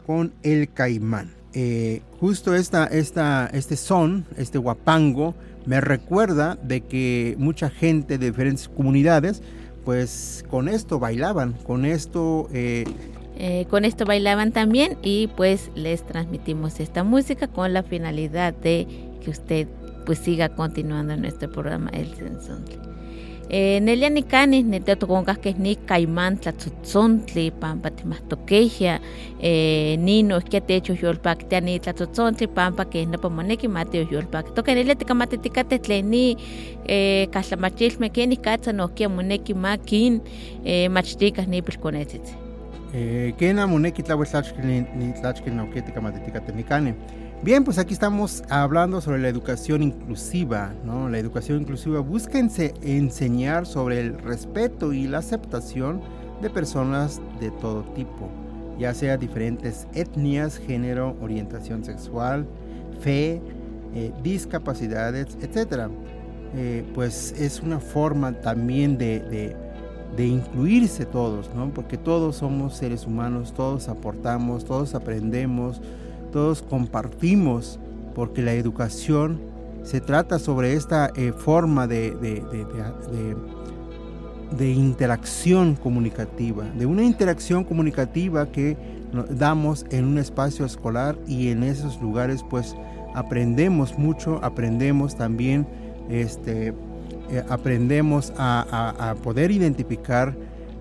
[0.08, 1.36] con el Caimán.
[1.54, 5.36] Eh, justo esta, esta, este son, este guapango,
[5.68, 9.44] me recuerda de que mucha gente de diferentes comunidades,
[9.86, 12.86] pues con esto bailaban, con esto eh,
[13.38, 18.88] Eh, con esto bailaban también y pues les transmitimos esta música con la finalidad de
[19.24, 19.68] que usted
[20.06, 22.91] pues siga continuando nuestro programa El Sensontle.
[23.54, 29.02] Eh, Nelia ni canis ne te tocongas que ni caimán tlatzotzontle pampa timahtoqueja
[29.42, 34.08] eh, nino es que te hecho yolpak te ani tlatzotzontle pampa que no pamoneki mate
[34.10, 36.38] yolpak toca nelia tikamate tikate tleni
[36.88, 40.22] eh, kaslamachilme que ni katsa no kia moneki makin
[40.64, 42.34] eh, machticas ni pilconetzitzi.
[42.94, 46.96] Eh, Kena Muneki Tlahuetlachki ni ni Tlachki Nauquete Kamatetica Tenicane.
[47.44, 51.10] Bien, pues aquí estamos hablando sobre la educación inclusiva, ¿no?
[51.10, 56.02] La educación inclusiva busca ense- enseñar sobre el respeto y la aceptación
[56.40, 58.30] de personas de todo tipo,
[58.78, 62.46] ya sea diferentes etnias, género, orientación sexual,
[63.00, 63.42] fe,
[63.96, 65.90] eh, discapacidades, etc.
[66.56, 69.56] Eh, pues es una forma también de, de-
[70.16, 71.74] de incluirse todos, ¿no?
[71.74, 75.82] Porque todos somos seres humanos, todos aportamos, todos aprendemos,
[76.32, 77.80] todos compartimos,
[78.16, 79.40] porque la educación
[79.84, 82.44] se trata sobre esta eh, forma de, de-
[84.72, 88.78] interacción comunicativa, de una interacción comunicativa que
[89.30, 92.76] damos en un espacio escolar y en esos lugares pues
[93.14, 95.66] aprendemos mucho, aprendemos también
[96.10, 96.74] este,
[97.30, 100.36] eh, aprendemos a poder identificar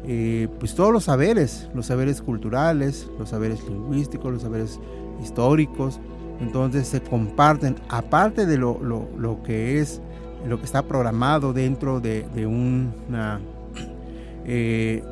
[0.04, 4.80] eh, pues todos los saberes, los saberes culturales, los saberes lingüísticos, los saberes
[5.22, 6.00] históricos.
[6.40, 10.00] Entonces se comparten, aparte de lo, lo- lo que es,
[10.48, 13.40] lo que está programado dentro de, de una,
[14.46, 15.02] eh,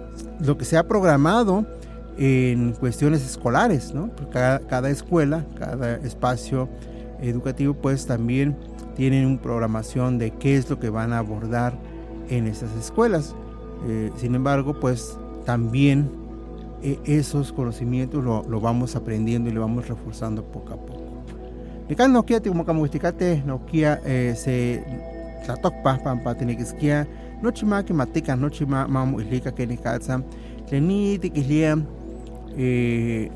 [0.40, 1.66] lo que se ha programado
[2.16, 4.10] en cuestiones escolares, ¿no?
[4.32, 6.68] Cada, cada escuela, cada espacio
[7.20, 8.56] educativo, pues también
[8.96, 11.74] tienen una programación de qué es lo que van a abordar
[12.30, 13.34] en esas escuelas.
[13.86, 16.10] Eh, sin embargo, pues también
[16.82, 21.04] esos conocimientos lo, lo vamos aprendiendo y lo vamos reforzando poco a poco.
[21.88, 24.84] Nikan no kia como kamuistikate, no kia eh, se
[25.44, 27.08] tlatokpa pampa tinikiskia,
[27.42, 30.22] no chima que matica, no chima mamu islika que nikatsa,
[30.68, 31.78] tleni tikislia
[32.56, 33.30] eh,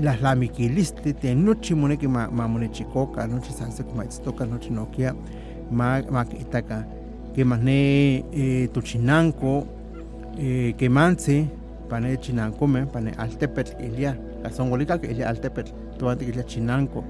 [0.00, 5.14] las lamiquiliste te noche moneki ma ma monechicoca noche sanse como toca noche nokia
[5.70, 6.86] ma ma itaka
[7.34, 9.66] que mane eh, tochinanco
[10.38, 10.74] eh,
[11.94, 17.04] pane chinanco me pane altepet ilia la songolica que ilia altepet tu antes ilia chinanco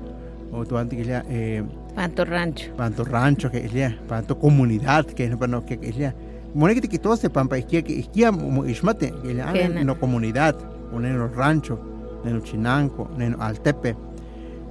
[0.53, 1.63] o tu antes ilia eh,
[1.95, 2.75] Panto Rancho.
[2.77, 6.15] panto rancho que ilia panto comunidad que no pano que ilia
[6.55, 9.83] moneki te quitó se pampa isquia que isquia mo ismate que ilia Kena.
[9.85, 10.55] no comunidad
[10.93, 11.79] o neno rancho
[12.23, 13.97] neno chinanco neno altepe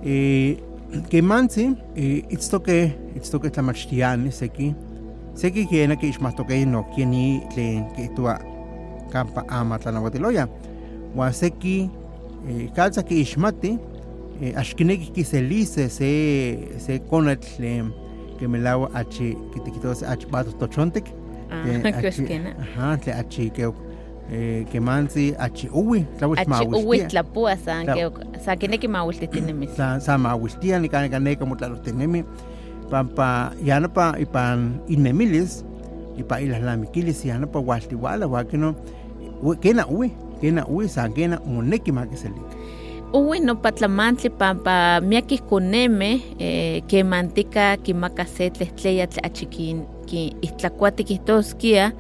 [0.04, 0.62] eh,
[1.10, 4.76] que mansi eh, itztoque itztoque tlamachtiani seki
[5.34, 8.53] seki kiena que ismatoque no kieni tlen que tua
[9.14, 10.48] campa ama tlanawatiloya
[11.16, 11.90] wa seki
[12.50, 13.78] eh, calza que ismati
[14.42, 16.10] eh, ashkineki kiselice se
[16.78, 17.92] se conetl tlen
[18.40, 21.06] que melawa achi que te quitó achi bato tochontek
[21.54, 22.26] Ah, Eh, achi-.
[22.64, 23.70] Ajá, tle achi que
[24.32, 26.86] eh, que mansi achi uwi, Achi mawiltia.
[26.86, 29.70] uwis tlapua san Tla- que san que neki mawiltitinemis.
[29.78, 30.90] sa sa mawiltia ni
[31.38, 32.24] como tlalo tenemi
[32.90, 35.64] pampa yana pa ipan inemilis
[36.18, 37.96] ipa ilas lamikilis yana pa walti
[39.62, 42.44] kena uwi kena uwi sa kena moneki makiselik
[43.14, 50.36] Uwi no patlamantli pampa miakis kuneme eh, que mantica kimaka se tlehtleya tle achikin ki
[50.42, 51.92] istlakuati kihtoskia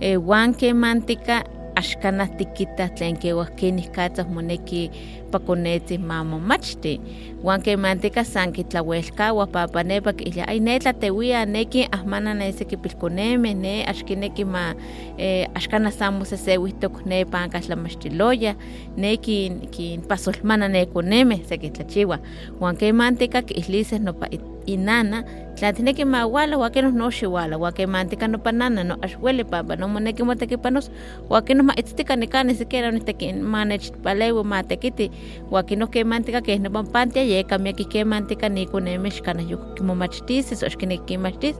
[0.00, 1.44] eh, wan que mantica
[1.78, 4.90] axkanah tikita tlen keuahkinih katzah moneki
[5.30, 6.98] pakonetzi mamomachti
[7.46, 13.54] wan que mantica san kitlauelkawa papa nepa kilia ay ne tlatewia neki ahmana ne sekipilkoneme
[13.54, 14.74] ne axkineki ma
[15.18, 18.56] eh, axkanah san moseseuihtok ne panka tlamachtiloya
[18.96, 22.18] ne kin kin pasolmana ne koneme sekitlachiwa
[22.60, 24.26] wan ke mantika kiihlises nopa
[24.68, 25.24] inana
[25.56, 30.90] tlatineki mawala wakenos no xiwala wake mantika nopa nana no axueli papa no moneki motekipanos
[31.28, 35.10] wakenos ma itztika nikani siquiera niteki manechpalewi matekiti
[35.50, 40.68] wakinos ke mantika keh nopa pantia yeka miaki ke mantika nikoneme xkanah yok kimomachtisis o
[40.70, 41.56] xkineki kimachtis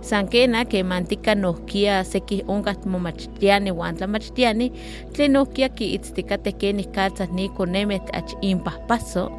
[0.00, 4.72] san kena ke mantika nohkia seki onkah momachtiani wan tlamachtiani
[5.14, 9.30] tlen nohkia kiitztikateh kenih katzah nikonemeh tlach inpahpaso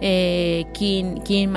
[0.00, 1.50] eh, kin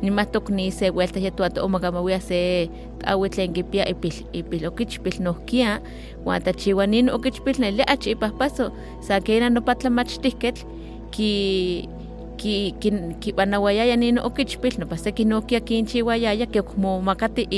[0.00, 2.70] kinmachtise nimahtok ni se vuelta ya tuato omakamawia se
[3.04, 5.80] awi tlen kipia ipil ipil okichpil nohkia
[6.24, 10.64] wan tachiwa nin okichpil neli achi ipahpaso sa kena nopa tlamachtihketl
[11.10, 11.88] ki
[12.36, 17.48] ki ki kipanawayaya nin okichpil nopa seki nohkia kinchiwayaya ke okmomakati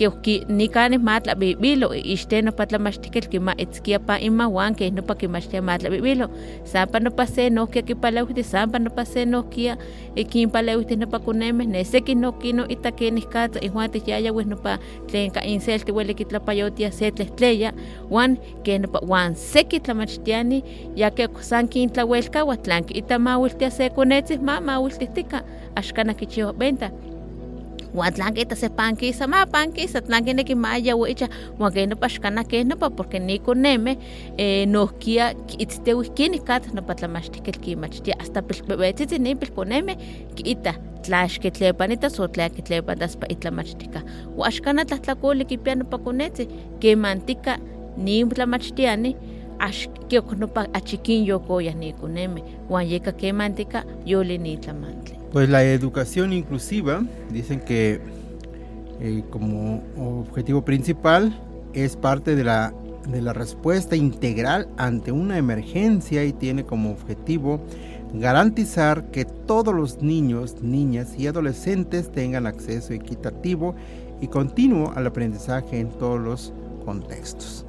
[0.00, 4.90] i- ipilkawitzi ke oki nikani matlabibilo ixte nopa tlamachtiketl kima itzkia pa ima wan ke
[4.90, 6.28] nopa kimachtia matlabibilo
[6.64, 9.76] sampa nopa se nohkia kipaleuhti sampa nopa se nohkia
[10.16, 15.92] ikinpaleuhti nopa kunemeh ne seki nohkino ita kenih katza ihuan tihyayawih nopa tlen ka inselti
[15.92, 17.72] ueli kitlapayotia se tlehtleya
[18.10, 20.64] wan ke nopa wan seki tlamachtiani
[20.96, 25.42] ya ke san kintlauelkawa tlan kiita mawiltia se konetzih ma mawiltihtika
[25.76, 27.09] axkanah kichiwa venta Wan tlan kita se pankisa,
[27.94, 31.28] ma pankisa, tlan kineki ma yawicha,
[31.58, 33.96] wan ke nopa xkanah ke nopa, porque nikoneme,
[34.38, 39.96] eh, nohkia itztewih kinih kat nopa tlamachtikel kimachtia, hasta pilbebetzitzi nin pilkoneme,
[40.36, 44.02] kiita, tla xkitlepanitas o tla kitlepatas pa itlamachtika.
[44.36, 46.48] Wa axkanah tlahtlakoli kipia nopa konetzi,
[46.80, 47.58] kemantika
[47.96, 49.16] nin tlamachtiani,
[49.58, 55.19] ax kiok nopa achikin yokoyah nikoneme, wan yeka kemantika yoli nitlamantli.
[55.32, 58.00] Pues la educación inclusiva, dicen que
[59.00, 61.38] eh, como objetivo principal
[61.72, 62.74] es parte de la,
[63.08, 67.60] de la respuesta integral ante una emergencia y tiene como objetivo
[68.12, 73.74] garantizar que todos los niños, niñas y adolescentes tengan acceso equitativo
[74.20, 76.52] y continuo al aprendizaje en todos los
[76.84, 77.64] contextos.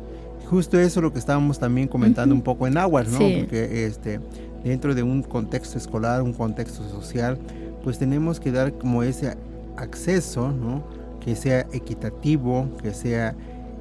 [0.49, 3.19] Justo eso es lo que estábamos también comentando un poco en Aguas, ¿no?
[3.19, 3.37] Sí.
[3.39, 4.19] Porque este,
[4.63, 7.37] dentro de un contexto escolar, un contexto social,
[7.83, 9.35] pues tenemos que dar como ese
[9.77, 10.83] acceso, ¿no?
[11.19, 13.35] Que sea equitativo, que sea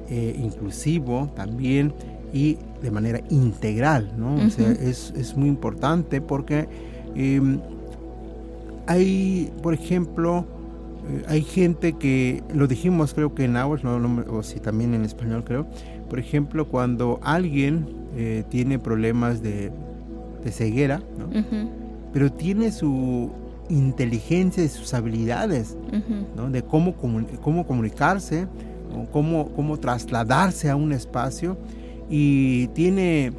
[0.09, 1.93] eh, inclusivo también
[2.33, 4.35] y de manera integral, ¿no?
[4.35, 6.67] O sea, es, es muy importante porque
[7.15, 7.59] em,
[8.87, 10.45] hay, por ejemplo,
[11.09, 14.59] eh, hay gente que, lo dijimos creo que en Aguas, no, no me- o si
[14.59, 15.65] también en español creo,
[16.09, 19.71] por ejemplo, cuando alguien eh, tiene problemas de,
[20.43, 21.29] de ceguera, ¿no?
[22.13, 23.31] Pero tiene su
[23.69, 25.77] inteligencia y sus habilidades.
[26.35, 26.49] ¿no?
[26.49, 28.47] De cómo, cómo comunicarse,
[29.11, 31.57] cómo, cómo trasladarse a un espacio
[32.09, 33.31] y tiene,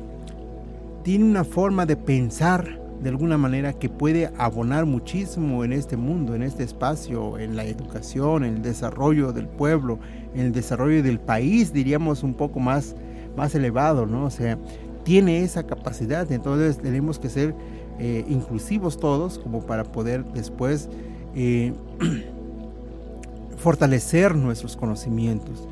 [1.03, 6.35] tiene una forma de pensar de alguna manera que puede abonar muchísimo en este mundo,
[6.37, 9.99] en este espacio, en la educación, en el desarrollo del pueblo,
[10.35, 12.95] en el desarrollo del país, diríamos un poco más,
[13.37, 14.25] más elevado, ¿no?
[14.25, 14.57] O sea,
[15.05, 17.55] tiene esa capacidad, entonces tenemos que ser
[17.99, 20.89] eh, inclusivos todos como para poder después
[21.35, 21.73] eh,
[23.57, 25.69] fortalecer nuestros conocimientos.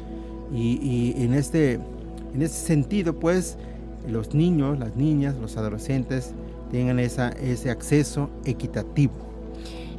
[0.52, 1.74] Y, en, este,
[2.34, 3.56] en este sentido, pues,
[4.08, 6.32] los niños, las niñas, los adolescentes
[6.72, 9.29] tengan esa, ese acceso equitativo.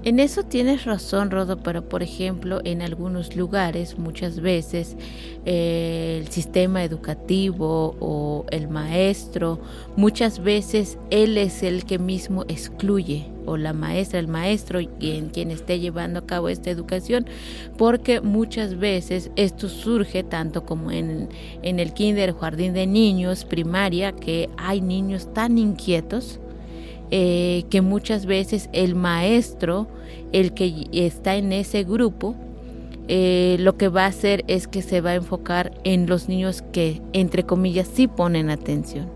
[0.04, 4.98] En eso tienes razón, Rodo, pero por ejemplo, en algunos lugares muchas veces
[5.46, 9.60] eh, el sistema educativo o el maestro,
[9.96, 15.52] muchas veces él es el que mismo excluye, o la maestra, el maestro, quien, quien
[15.52, 17.28] esté llevando a cabo esta educación,
[17.78, 21.30] porque muchas veces esto surge tanto como en,
[21.62, 26.40] en el kinder, jardín de niños, primaria, que hay niños tan inquietos
[27.12, 29.88] eh, que muchas veces el maestro,
[30.32, 32.36] el que está en ese grupo,
[33.08, 36.62] eh, lo que va a hacer es que se va a enfocar en los niños
[36.72, 39.10] que, entre comillas, sí ponen atención.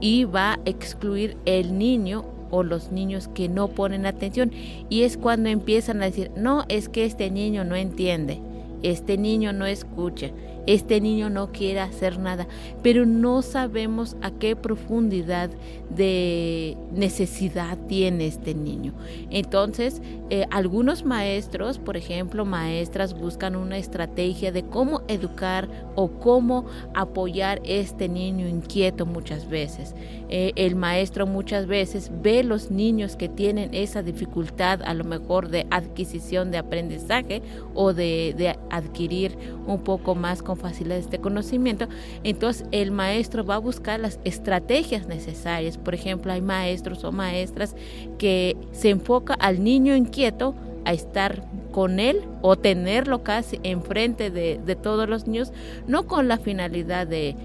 [0.00, 4.50] Y va a excluir el niño o los niños que no ponen atención.
[4.88, 8.40] Y es cuando empiezan a decir, no, es que este niño no entiende,
[8.82, 10.30] este niño no escucha,
[10.66, 12.46] este niño no quiere hacer nada,
[12.82, 15.50] pero no sabemos a qué profundidad
[15.90, 18.92] de necesidad tiene este niño.
[19.30, 26.66] Entonces, eh, algunos maestros, por ejemplo, maestras buscan una estrategia de cómo educar o cómo
[26.94, 29.94] apoyar este niño inquieto muchas veces.
[30.28, 35.48] Eh, el maestro muchas veces ve los niños que tienen esa dificultad a lo mejor
[35.48, 37.42] de adquisición de aprendizaje
[37.74, 41.88] o de, de adquirir un poco más con facilidad este conocimiento,
[42.24, 45.78] entonces el maestro va a buscar las estrategias necesarias.
[45.78, 47.74] Por ejemplo, hay maestros o maestras
[48.18, 50.54] que se enfoca al niño inquieto
[50.84, 51.42] a estar
[51.72, 55.52] con él o tenerlo casi enfrente de, de todos los niños,
[55.86, 57.36] no con la finalidad de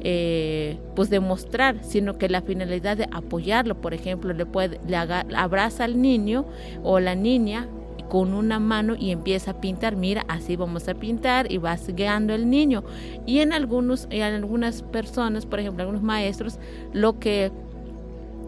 [0.00, 5.84] eh, pues demostrar, sino que la finalidad de apoyarlo, por ejemplo, le puede, le abraza
[5.84, 6.44] al niño
[6.84, 7.66] o la niña
[8.08, 12.34] con una mano y empieza a pintar, mira, así vamos a pintar y vas guiando
[12.34, 12.84] el niño.
[13.26, 16.58] Y en algunos, en algunas personas, por ejemplo, algunos maestros,
[16.92, 17.52] lo que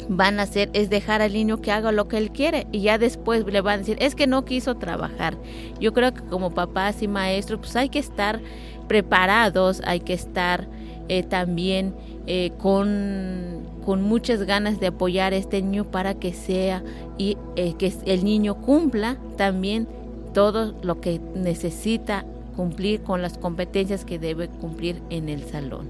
[0.09, 2.99] van a hacer es dejar al niño que haga lo que él quiere y ya
[2.99, 5.37] después le van a decir, es que no quiso trabajar.
[5.79, 8.41] Yo creo que como papás y maestros, pues hay que estar
[8.89, 10.67] preparados, hay que estar
[11.09, 11.95] eh, también
[12.27, 16.83] eh, con, con, muchas ganas de apoyar a este niño para que sea
[17.19, 19.89] y eh, que el niño cumpla también
[20.33, 22.25] todo lo que necesita
[22.57, 25.89] cumplir con las competencias que debe cumplir en el salón.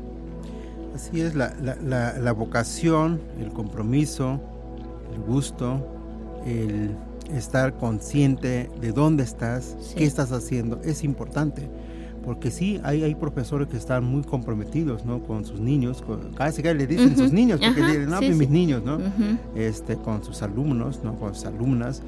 [0.95, 4.41] Así es, la, la, la vocación, el compromiso,
[5.15, 5.87] el gusto,
[6.47, 6.91] el
[7.35, 9.95] estar consciente de dónde estás, sí.
[9.97, 11.69] qué estás haciendo, es importante
[12.25, 15.23] porque sí, hay, hay profesores que están muy comprometidos, ¿no?
[15.23, 17.17] Con sus niños, con, casi que le dicen uh -huh.
[17.17, 18.39] sus niños, porque Ajá, dicen, no, sí, pues sí.
[18.39, 18.97] mis niños, ¿no?
[18.97, 19.39] Uh -huh.
[19.55, 21.15] este, con sus alumnos, ¿no?
[21.15, 22.03] Con sus alumnas.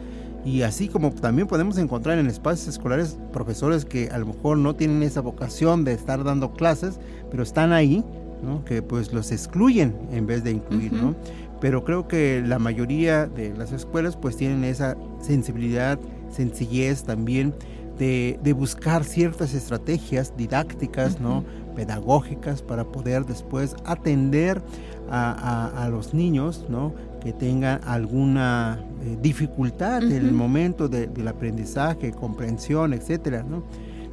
[0.45, 4.75] Y así como también podemos encontrar en espacios escolares profesores que a lo mejor no
[4.75, 6.99] tienen esa vocación de estar dando clases,
[7.31, 8.05] pero están ahí,
[8.43, 8.65] ¿no?
[8.65, 11.01] Que pues los excluyen en vez de incluir, uh -huh.
[11.03, 11.15] ¿no?
[11.61, 15.99] Pero creo que la mayoría de las escuelas pues tienen esa sensibilidad,
[16.29, 17.55] sencillez también
[17.99, 21.21] de, de, buscar ciertas estrategias didácticas, uh -huh.
[21.21, 21.45] ¿no?
[21.75, 24.63] pedagógicas, para poder después atender
[25.11, 26.93] a, a, a los niños ¿no?
[27.23, 30.17] que tengan alguna eh, dificultad uh -huh.
[30.17, 33.63] en el momento de, del aprendizaje, comprensión, etcétera, ¿no?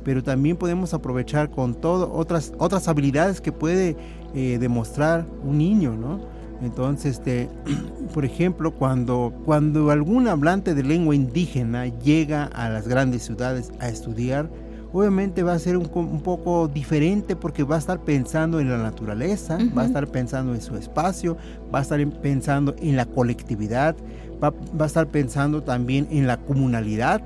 [0.03, 3.97] Pero también podemos aprovechar con todo otras, otras habilidades que puede
[4.33, 6.38] eh, demostrar un niño, ¿no?
[6.61, 7.49] Entonces, este,
[8.13, 13.89] por ejemplo, cuando, cuando algún hablante de lengua indígena llega a las grandes ciudades a
[13.89, 14.49] estudiar,
[14.91, 18.77] obviamente va a ser un, un poco diferente porque va a estar pensando en la
[18.77, 19.77] naturaleza, uh -huh.
[19.77, 21.37] va a estar pensando en su espacio,
[21.73, 23.95] va a estar pensando en la colectividad,
[24.43, 27.21] va, va a estar pensando también en la comunalidad.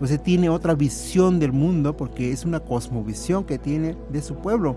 [0.00, 4.36] O sea, tiene otra visión del mundo porque es una cosmovisión que tiene de su
[4.36, 4.76] pueblo.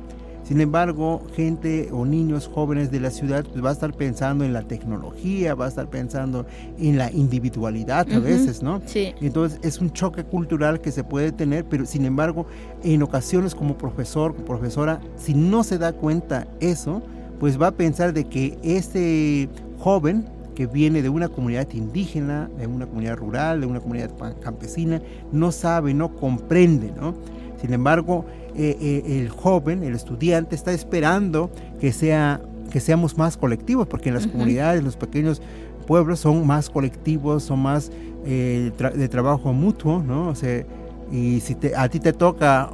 [0.52, 4.52] Sin embargo, gente o niños jóvenes de la ciudad pues, va a estar pensando en
[4.52, 6.46] la tecnología, va a estar pensando
[6.78, 8.24] en la individualidad a uh -huh.
[8.24, 8.82] veces, ¿no?
[8.86, 9.14] Sí.
[9.22, 12.48] Entonces es un choque cultural que se puede tener, pero sin embargo,
[12.84, 17.02] en ocasiones como profesor, como profesora, si no se da cuenta eso,
[17.40, 19.48] pues va a pensar de que este
[19.80, 25.02] joven que viene de una comunidad indígena, de una comunidad rural, de una comunidad campesina,
[25.32, 27.16] no sabe, no comprende, ¿no?
[27.62, 32.42] Sin embargo, eh, eh, el joven, el estudiante, está esperando que, sea,
[32.72, 34.32] que seamos más colectivos, porque en las uh -huh.
[34.32, 35.42] comunidades, los pequeños
[35.86, 37.92] pueblos son más colectivos, son más
[38.26, 40.30] eh, tra de trabajo mutuo, ¿no?
[40.30, 40.66] O sea,
[41.12, 42.72] y si te, a ti te toca,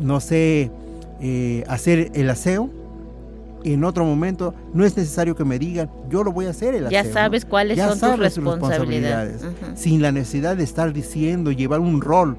[0.00, 0.70] no sé,
[1.66, 2.70] hacer el aseo,
[3.64, 6.88] en otro momento no es necesario que me digan, yo lo voy a hacer el
[6.88, 7.12] ya aseo.
[7.12, 7.50] sabes ¿no?
[7.50, 9.42] cuáles ya son sabes tus responsabilidades.
[9.42, 9.76] Uh -huh.
[9.76, 12.36] Sin la necesidad de estar diciendo, llevar un rol.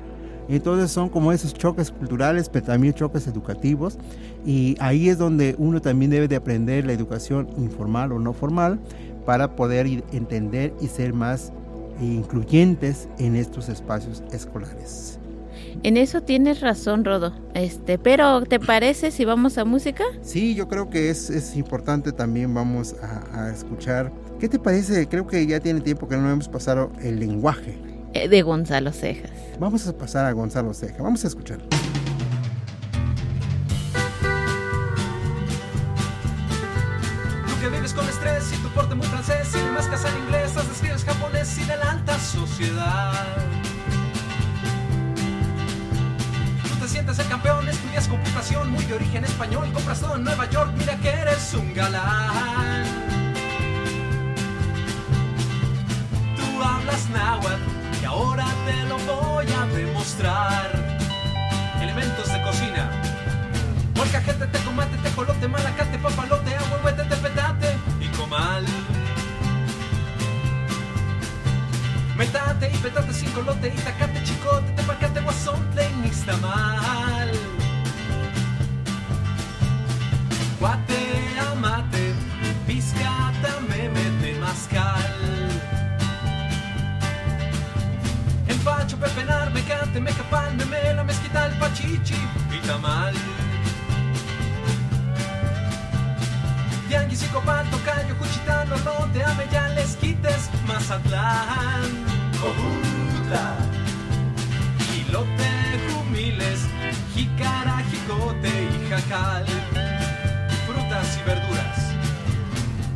[0.49, 3.97] Entonces son como esos choques culturales, pero también choques educativos.
[4.45, 8.79] Y ahí es donde uno también debe de aprender la educación informal o no formal
[9.25, 11.53] para poder entender y ser más
[12.01, 15.19] incluyentes en estos espacios escolares.
[15.83, 17.33] En eso tienes razón, Rodo.
[17.53, 20.03] Este, pero ¿te parece si vamos a música?
[20.21, 24.11] Sí, yo creo que es, es importante también vamos a, a escuchar.
[24.39, 25.07] ¿Qué te parece?
[25.07, 27.77] Creo que ya tiene tiempo que no hemos pasado el lenguaje.
[28.13, 29.31] Eh, de Gonzalo Cejas.
[29.59, 31.03] Vamos a pasar a Gonzalo Ceja.
[31.03, 31.59] Vamos a escuchar.
[31.59, 31.67] Tú
[37.61, 40.67] que vives con estrés y tu porte muy francés y demás casa en inglés, las
[40.67, 43.27] describes japonés y de la alta sociedad.
[46.87, 50.97] sientes el campeón, estudias computación, muy de origen español, compras todo en Nueva York, mira
[50.97, 52.83] que eres un galán.
[56.35, 60.71] Tú hablas náhuatl y ahora te lo voy a demostrar.
[61.81, 62.89] Elementos de cocina.
[63.95, 68.65] Molcajete, tecomate, tejolote, malacate, papalote, ahuehuete, tepetate y comal.
[72.17, 77.31] Metate y petate sin colote y tacate, chicote, tepacate, guasontle y nixtamal.
[80.59, 80.98] Guate,
[88.99, 92.19] pepenar, mecate, mecapal, memela, mezquital, pachichi
[92.51, 93.13] y tamal.
[96.87, 97.23] Tianguis
[98.19, 98.67] cuchitán,
[99.13, 101.89] te ame, ya les quites, Mazatlán.
[102.41, 103.57] Cojutla.
[104.87, 105.49] Gilote,
[105.87, 106.61] jumiles,
[107.13, 109.45] jícara, jicote y jacal.
[110.65, 111.79] Frutas y verduras.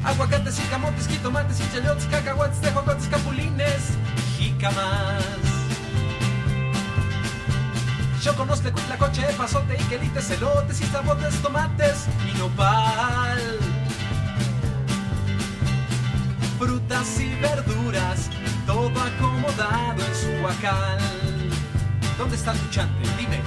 [0.03, 3.97] Aguacates y camotes, jitomates y chayotes, cacahuates, tejocotes, capulines,
[4.37, 5.52] jícamas.
[8.23, 13.59] La coche, pasote quelites, elotes y sabotes, tomates y nopal.
[16.57, 18.29] Frutas y verduras,
[18.65, 20.99] todo acomodado en su huacal.
[22.17, 23.09] ¿Dónde está tu chante?
[23.17, 23.41] Dime.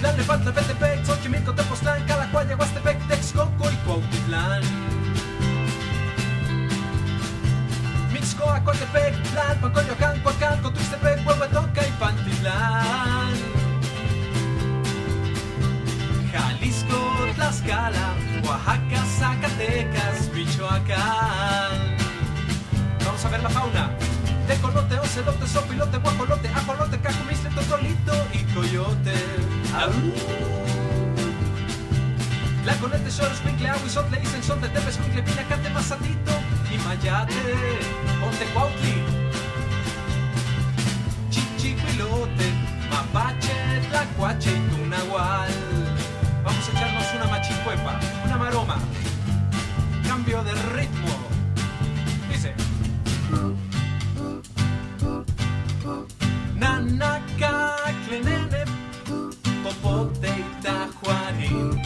[0.00, 4.62] Tlalnepantla, Petepec, Xochimilco, Tepoztlán, Calacuaya, Huastepec, Texcoco y Cuautitlán.
[8.12, 13.19] Mixcoa, Coatepec, Tlalpan, Coyoacán, Coacalco, Tuxtepec, Huehuetoca y Pantitlán.
[17.40, 18.06] Tlaxcala,
[18.44, 21.72] Oaxaca, Zacatecas, Michoacán.
[23.02, 23.90] Vamos a ver la fauna.
[24.46, 29.14] Tecolote, ocelote, sopilote, guajolote, ajolote, cajumistle, totolito y coyote.
[29.74, 29.90] ¡Au!
[32.62, 36.32] Tlaconete, Xoros, Pincle, Aguizotle, Isenzote, Tepes, Pincle, Pinacate, Mazatito
[36.70, 37.42] y Mayate.
[38.20, 39.02] Ponte Cuautli.
[41.30, 42.52] Chichicuilote,
[42.90, 45.80] Mapache, Tlacuache y Tunahual.
[46.42, 47.29] Vamos a echarnos una
[47.60, 48.78] machicuepa, una maroma.
[50.06, 51.08] Cambio de ritmo.
[52.28, 52.54] Dice.
[56.56, 58.64] Nanaca, clenene,
[59.62, 61.82] popote y tajuarín.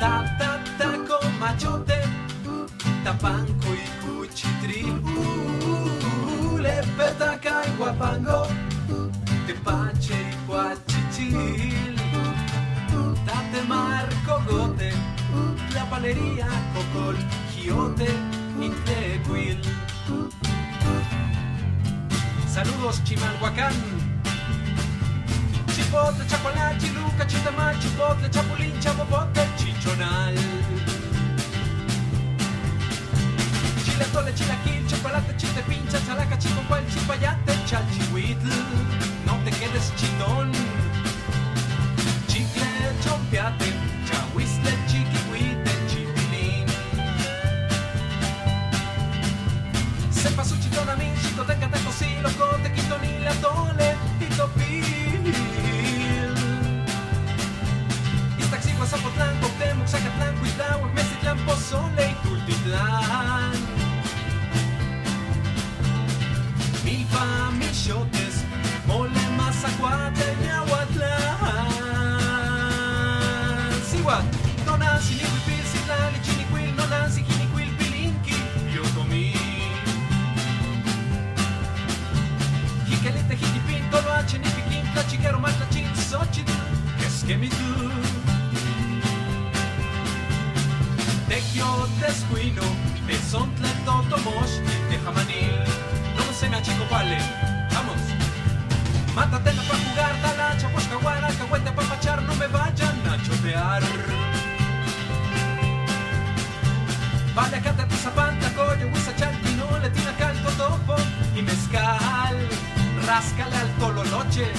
[0.00, 2.00] Ta, ta, taco, machote,
[3.04, 5.00] tapanco y cuchitril.
[5.04, 8.46] Uh, le petaca y guapango,
[9.46, 11.91] tepache y guachichil.
[13.52, 14.92] Tate marco gote,
[15.74, 17.16] la palería, cocol,
[17.52, 18.08] giote
[18.58, 19.60] y tequil.
[22.48, 23.74] Saludos Chimalhuacán.
[25.74, 30.34] Chipotle, chacualá, chiluca, chitamal, chipotle, chapulín, chapopote, chichonal.
[33.84, 38.48] Chilatole, chilaquil, chocolate, chiltepín, chachalaca, chiconcual, chipayate, chalchihuitl.
[39.26, 40.52] No te quedes chitón.
[43.04, 43.72] ciął piaty,
[44.06, 44.82] działy sleciki.
[50.22, 55.34] Se pasó chitona mi chicoteca, te cosí, loco, te quito ni la dole, tito pil.
[58.38, 63.52] I taxi, guasapotlán, coctem, oxacatlán, cuitlán, mesitlán, pozole y tultitlán.
[66.84, 67.72] Mi pa, mi.
[103.80, 104.12] Chotear.
[107.34, 110.96] Vale, acá tu zapanta, coyo, huizachal, pinole, tinacal, totopo
[111.34, 112.36] y mezcal.
[113.06, 114.52] Ráscale al tololoche,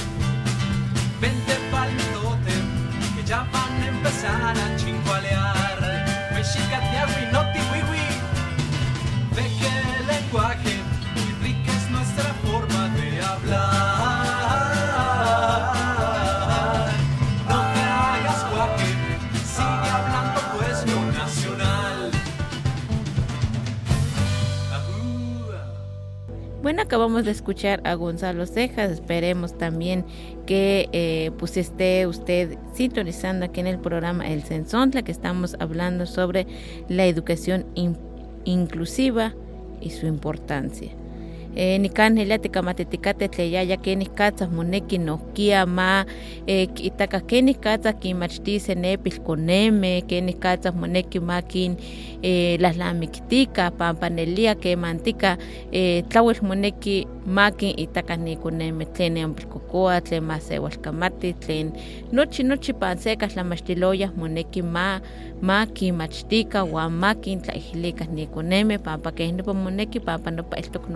[1.21, 1.91] vente pa'l
[3.15, 4.92] que ya van a empezar a chingualear.
[26.79, 28.91] Acabamos de escuchar a Gonzalo Cejas.
[28.91, 30.05] Esperemos también
[30.45, 36.05] que eh, pues esté usted sintonizando aquí en el programa El la que estamos hablando
[36.05, 36.47] sobre
[36.89, 37.65] la educación
[38.45, 39.33] inclusiva
[39.81, 40.91] y su importancia
[41.55, 46.05] eh, nikan hilati kamatitikate tleyaya kenih katzah moneki nohkia ma
[46.47, 51.77] eh, itaka kenih katzah kinmachti senepil koneme kenih katzah moneki ma kin
[52.23, 52.57] eh,
[53.77, 55.37] pampanelia kemantika
[55.71, 61.71] eh, tlawel moneki makin itaka nikoneme tlen ampilkokoa tlen masewalkamati tlen
[62.11, 64.99] nochi nochi panseka tlamachtiloya moneki ma
[65.41, 70.89] ma kinmachtika uan ma kintlaijilika nikoneme pampa keh nopa moneki pampa nopa iltok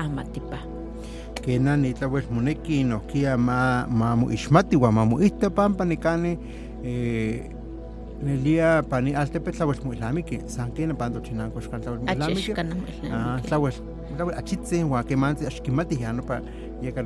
[0.00, 0.58] nohkia amatipa
[1.34, 6.38] kena nitlawel moneki nohkia ma ma muixmati uan ma muihta pampa nikani
[6.84, 7.50] eh,
[8.20, 12.52] Nelia pani altepetl tlawel muilhamiki san kena panto chinanko xkan tlawel muilhamiki
[13.12, 13.72] ah tlawel
[14.16, 16.40] tlawel achitzi uan kemanzi axkimati ya nopa
[16.82, 17.02] yeka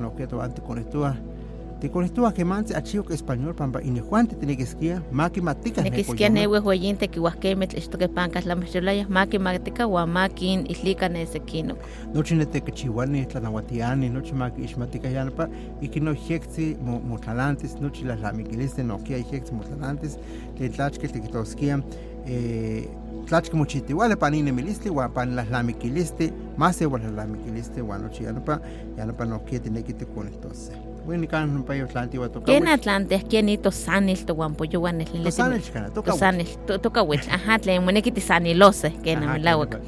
[1.85, 7.76] nohkia toanti konehtua tikonihtowa kemanzi achiok español pampa inejuanti tinikiskia makimatika nekiskia newe hueyinte kiuahkemitl
[7.76, 11.78] ixtoke pankas lamachilaya makimatika uan makin islika nesekinok
[12.14, 15.49] nochi netekichiuani tlanauatiani nochi makiixmatika yanapa
[15.80, 20.18] ikino ijektzi motlalantis nochi lahlamikilistli nohkia ijektzi motlalantis
[20.57, 21.82] tlen tlachkeh tikitoskia
[22.26, 22.89] eh,
[23.26, 28.61] tlachki mochitiuali pan inemilistli uan pan lahlamikilistli más seual lahlamikilistli uan nochi yanapa
[28.97, 30.94] yanapa nohkia tineki tikonihtosseh Bueno,
[31.29, 32.47] kan pa yo Atlanti wa toka.
[32.47, 35.31] Ken Atlante, ken ito sanil to wan po yuan el le.
[35.31, 36.13] Sanil kana, toka.
[36.13, 36.49] Sanil,
[36.81, 37.29] toka wich.
[37.29, 39.81] Aha, tle mo nekiti sanilose ken amilawak.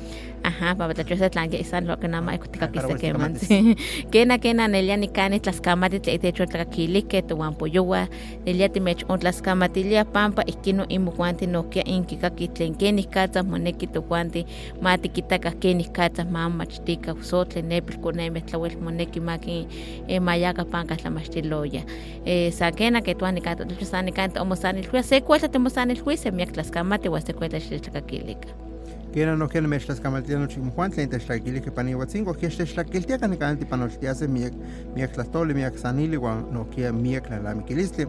[0.47, 3.35] Ajá, para tlacho se tlan que isan lo que nada más tika que se queman.
[4.13, 8.09] Kena kena nelia ni cani tlas kamati te te chotla kili que tu wampo yowa
[8.45, 12.31] nelia ti mech on tlas kamati lia pampa ikino imu kwanti no kia inki ka
[12.31, 14.47] kitlen keni kata moneki tu kwanti
[14.81, 19.67] mati kitaka keni kata mama chtika sotle nepil kone metlawel moneki maki
[20.07, 21.83] e mayaka panka la mastiloya.
[22.25, 25.59] E sa kena que tuani kata tlacho sani kanta omo sani lhuya se kuelta te
[25.59, 27.59] mo sani lhuya se miak tlas kamati wa se kuelta
[29.17, 33.19] kena no ken mech las kamaltia no chimjuan tlen techtlakili que pani watzingo que techtlakiltia
[33.19, 34.53] kan kan tipanoltiase miek
[34.95, 38.05] miek tlatoli miek sanili wan no kia miek la lamikilistli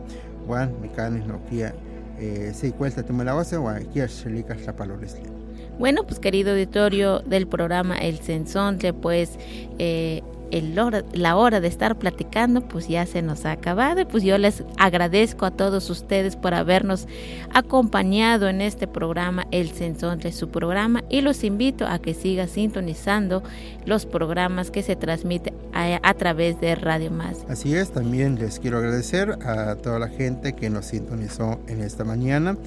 [0.48, 1.72] wan mikan no kia
[2.20, 5.32] eh, se cuelta timelawase wan kia xelika tlapalolistli
[5.80, 9.38] Bueno, pues querido auditorio del programa El Sensontle, pues
[9.78, 14.06] eh, el hora, la hora de estar platicando pues ya se nos ha acabado y
[14.06, 17.08] pues yo les agradezco a todos ustedes por habernos
[17.54, 22.48] acompañado en este programa El Sensón de su programa y los invito a que siga
[22.48, 23.44] sintonizando
[23.86, 27.46] los programas que se transmiten a, a, través de Radio Más.
[27.50, 32.04] Así es, también les quiero agradecer a toda la gente que nos sintonizó en esta
[32.04, 32.58] mañana.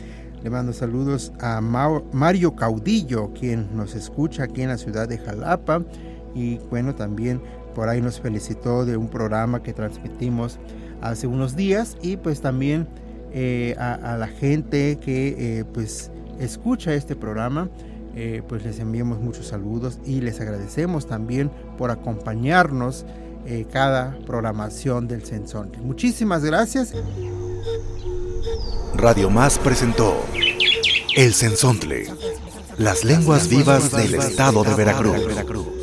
[0.43, 5.83] Le mando saludos a Mario Caudillo, quien nos escucha aquí en la ciudad de Jalapa.
[6.35, 7.43] Y bueno, también
[7.75, 10.59] por ahí nos felicitó de un programa que transmitimos
[11.01, 12.89] hace unos días y pues también
[13.33, 17.71] eh, a, la gente que eh, pues escucha este programa
[18.17, 23.07] eh, pues les enviamos muchos saludos y les agradecemos también por acompañarnos
[23.73, 25.73] cada programación del Sensón.
[25.83, 26.93] Muchísimas gracias.
[28.95, 30.15] Radio Más presentó
[31.17, 32.07] El Sensontle,
[32.77, 35.80] las lenguas vivas del estado de Veracruz.